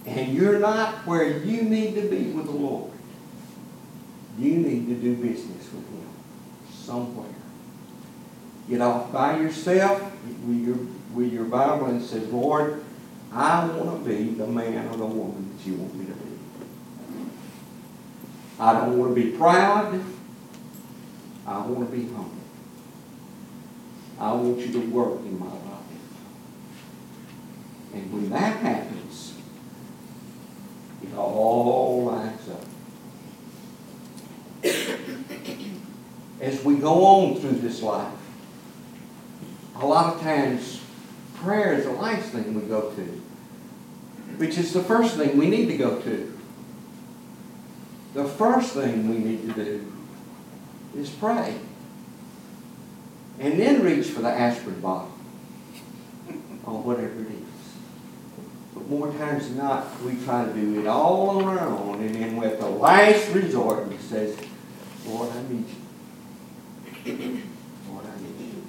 and 0.05 0.35
you're 0.35 0.59
not 0.59 1.07
where 1.07 1.39
you 1.39 1.63
need 1.63 1.95
to 1.95 2.03
be 2.03 2.31
with 2.31 2.45
the 2.45 2.53
Lord, 2.53 2.91
you 4.39 4.57
need 4.57 4.87
to 4.87 4.95
do 4.95 5.17
business 5.17 5.73
with 5.73 5.89
Him 5.89 6.09
somewhere. 6.71 7.27
Get 8.69 8.83
off 8.83 9.11
by 9.13 9.39
yourself 9.39 10.03
with 10.47 10.67
your, 10.67 10.77
with 11.15 11.33
your 11.33 11.45
Bible 11.45 11.87
and 11.87 12.03
say, 12.03 12.21
Lord, 12.21 12.85
I 13.33 13.67
want 13.67 14.05
to 14.05 14.11
be 14.11 14.31
the 14.35 14.47
man 14.47 14.89
or 14.89 14.97
the 14.99 15.07
woman 15.07 15.57
that 15.57 15.67
you 15.67 15.77
want 15.77 15.95
me 15.95 16.05
to 16.05 16.13
be. 16.13 16.29
I 18.61 18.73
don't 18.75 18.99
want 18.99 19.15
to 19.15 19.23
be 19.23 19.37
proud. 19.37 20.03
I 21.47 21.59
want 21.61 21.91
to 21.91 21.97
be 21.97 22.05
humble. 22.09 22.33
I 24.19 24.33
want 24.33 24.59
you 24.59 24.73
to 24.73 24.81
work 24.91 25.21
in 25.21 25.39
my 25.39 25.47
life. 25.47 25.55
And 27.95 28.13
when 28.13 28.31
that 28.31 28.57
happens, 28.57 29.35
it 31.03 31.15
all 31.17 32.05
lines 32.05 32.49
up. 32.49 32.65
As 36.41 36.65
we 36.65 36.77
go 36.77 37.05
on 37.05 37.37
through 37.37 37.59
this 37.59 37.83
life, 37.83 38.13
a 39.77 39.87
lot 39.87 40.15
of 40.15 40.21
times 40.21 40.81
prayer 41.37 41.75
is 41.75 41.85
the 41.85 41.93
last 41.93 42.31
thing 42.31 42.55
we 42.55 42.63
go 42.63 42.91
to, 42.93 43.03
which 44.39 44.59
is 44.59 44.73
the 44.73 44.83
first 44.83 45.17
thing 45.17 45.37
we 45.39 45.49
need 45.49 45.67
to 45.67 45.77
go 45.77 46.01
to. 46.01 46.39
The 48.15 48.25
first 48.25 48.73
thing 48.73 49.09
we 49.09 49.19
need 49.19 49.55
to 49.55 49.65
do 49.65 49.93
is 50.97 51.11
pray. 51.11 51.57
And 53.41 53.59
then 53.59 53.83
reach 53.83 54.07
for 54.07 54.21
the 54.21 54.29
aspirin 54.29 54.81
bottle 54.81 55.13
or 56.65 56.83
whatever 56.83 57.21
it 57.21 57.29
is. 57.29 57.35
But 58.75 58.89
more 58.91 59.13
times 59.13 59.49
than 59.49 59.59
not, 59.59 60.03
we 60.03 60.17
try 60.25 60.45
to 60.45 60.53
do 60.53 60.81
it 60.81 60.87
all 60.87 61.31
on 61.31 61.45
our 61.45 61.67
own, 61.67 62.01
and 62.03 62.15
then 62.15 62.37
with 62.37 62.59
the 62.59 62.69
last 62.69 63.33
resort, 63.33 63.89
we 63.89 63.97
says, 63.97 64.37
Lord, 65.07 65.31
I 65.31 65.43
need 65.53 65.65
you. 67.05 67.43
Lord, 67.89 68.05
I 68.05 68.21
need 68.21 68.41
you. 68.41 68.63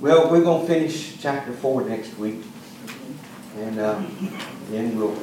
Well, 0.00 0.30
we're 0.30 0.42
gonna 0.42 0.66
finish 0.66 1.18
chapter 1.20 1.52
four 1.52 1.84
next 1.84 2.18
week. 2.18 2.42
And, 3.58 3.78
uh, 3.78 4.02
then 4.70 4.98
we'll 4.98 5.14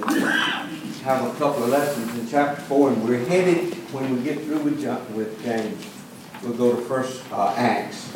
have 1.03 1.25
a 1.27 1.37
couple 1.37 1.63
of 1.63 1.69
lessons 1.69 2.17
in 2.17 2.27
chapter 2.29 2.61
four, 2.61 2.89
and 2.91 3.03
we're 3.07 3.25
headed, 3.25 3.73
when 3.93 4.15
we 4.15 4.23
get 4.23 4.41
through 4.43 4.59
with 4.59 4.83
with 5.15 5.43
James, 5.43 5.85
we'll 6.43 6.53
go 6.53 6.75
to 6.75 6.81
first, 6.81 7.23
uh, 7.31 7.53
Acts, 7.55 8.07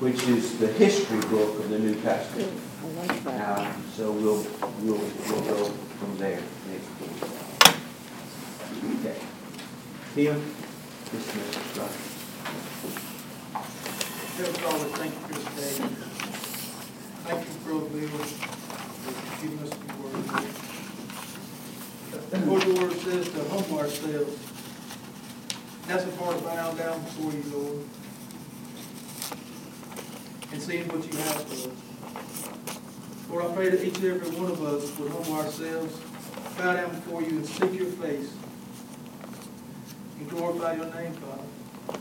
which 0.00 0.22
is 0.24 0.58
the 0.58 0.66
history 0.66 1.20
book 1.20 1.58
of 1.58 1.70
the 1.70 1.78
New 1.78 1.94
Testament. 2.00 2.52
I 2.82 2.86
like 3.06 3.24
that. 3.24 3.58
Uh, 3.58 3.72
so 3.94 4.10
we'll, 4.12 4.44
we'll, 4.80 4.98
we'll 4.98 5.42
go 5.42 5.64
from 5.64 6.16
there 6.18 6.42
next 6.68 6.88
week. 7.00 7.22
Okay. 9.00 9.18
Tim, 10.14 10.54
dismiss, 11.10 11.56
right? 11.78 11.96
Heavenly 14.36 14.60
Father, 14.60 14.88
thank 14.96 15.12
you 15.14 15.20
for 15.20 15.32
this 15.34 15.48
day. 15.54 15.74
Thank 17.24 17.40
you 17.46 17.52
for 17.52 17.60
Brother 17.68 17.88
Bill, 17.90 18.08
for 18.08 19.12
giving 19.42 19.60
us 19.60 19.70
the 19.70 19.76
word. 20.02 20.16
Lord, 22.46 22.62
the 22.62 22.74
word 22.80 22.94
says 23.00 23.26
to 23.32 23.40
humble 23.50 23.78
ourselves. 23.78 24.49
That's 25.90 26.04
a 26.04 26.08
part 26.18 26.40
bowing 26.44 26.76
down 26.76 27.02
before 27.02 27.32
you, 27.32 27.42
Lord. 27.52 27.84
And 30.52 30.62
seeing 30.62 30.86
what 30.86 31.02
you 31.02 31.18
have 31.18 31.42
for 31.42 31.52
us. 31.52 31.68
Lord, 33.28 33.44
I 33.44 33.54
pray 33.56 33.70
that 33.70 33.84
each 33.84 33.96
and 33.96 34.04
every 34.04 34.30
one 34.38 34.52
of 34.52 34.62
us 34.62 34.96
would 34.96 35.10
humble 35.10 35.32
ourselves, 35.34 35.98
bow 36.56 36.74
down 36.74 36.90
before 36.90 37.22
you 37.22 37.30
and 37.30 37.44
seek 37.44 37.74
your 37.74 37.86
face. 37.86 38.32
And 40.20 40.30
glorify 40.30 40.76
your 40.76 40.94
name, 40.94 41.12
Father. 41.14 41.98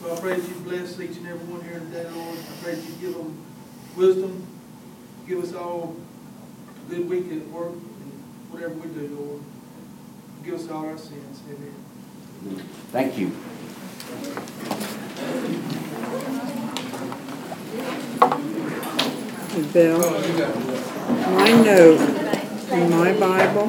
So 0.00 0.14
I 0.14 0.20
pray 0.20 0.38
that 0.38 0.48
you 0.48 0.54
bless 0.62 1.00
each 1.00 1.16
and 1.16 1.26
every 1.26 1.44
one 1.52 1.62
here 1.62 1.80
today, 1.80 2.08
Lord. 2.14 2.38
I 2.38 2.62
pray 2.62 2.76
that 2.76 2.84
you 2.88 2.94
give 3.00 3.14
them 3.14 3.44
wisdom, 3.96 4.46
give 5.26 5.42
us 5.42 5.52
all 5.52 5.96
a 6.86 6.90
good 6.90 7.10
week 7.10 7.26
at 7.32 7.44
work 7.48 7.72
and 7.72 8.12
whatever 8.52 8.74
we 8.74 8.88
do, 8.94 9.16
Lord. 9.16 9.42
Give 10.44 10.54
us 10.54 10.70
all 10.70 10.86
our 10.86 10.96
sins. 10.96 11.42
Amen. 11.50 11.81
Thank 12.42 13.18
you. 13.18 13.30
Bill, 19.72 19.98
my 21.30 21.52
note 21.62 22.00
in 22.72 22.90
my 22.90 23.12
Bible, 23.12 23.66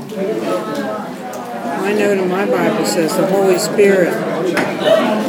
my 1.82 1.94
note 1.94 2.18
in 2.18 2.30
my 2.30 2.46
Bible 2.46 2.86
says 2.86 3.16
the 3.16 3.28
Holy 3.28 3.60
Spirit 3.60 4.14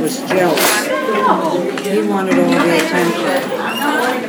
was 0.00 0.20
jealous. 0.28 0.86
He 1.86 2.02
wanted 2.08 2.38
all 2.38 2.50
the 2.50 2.76
attention. 2.76 4.23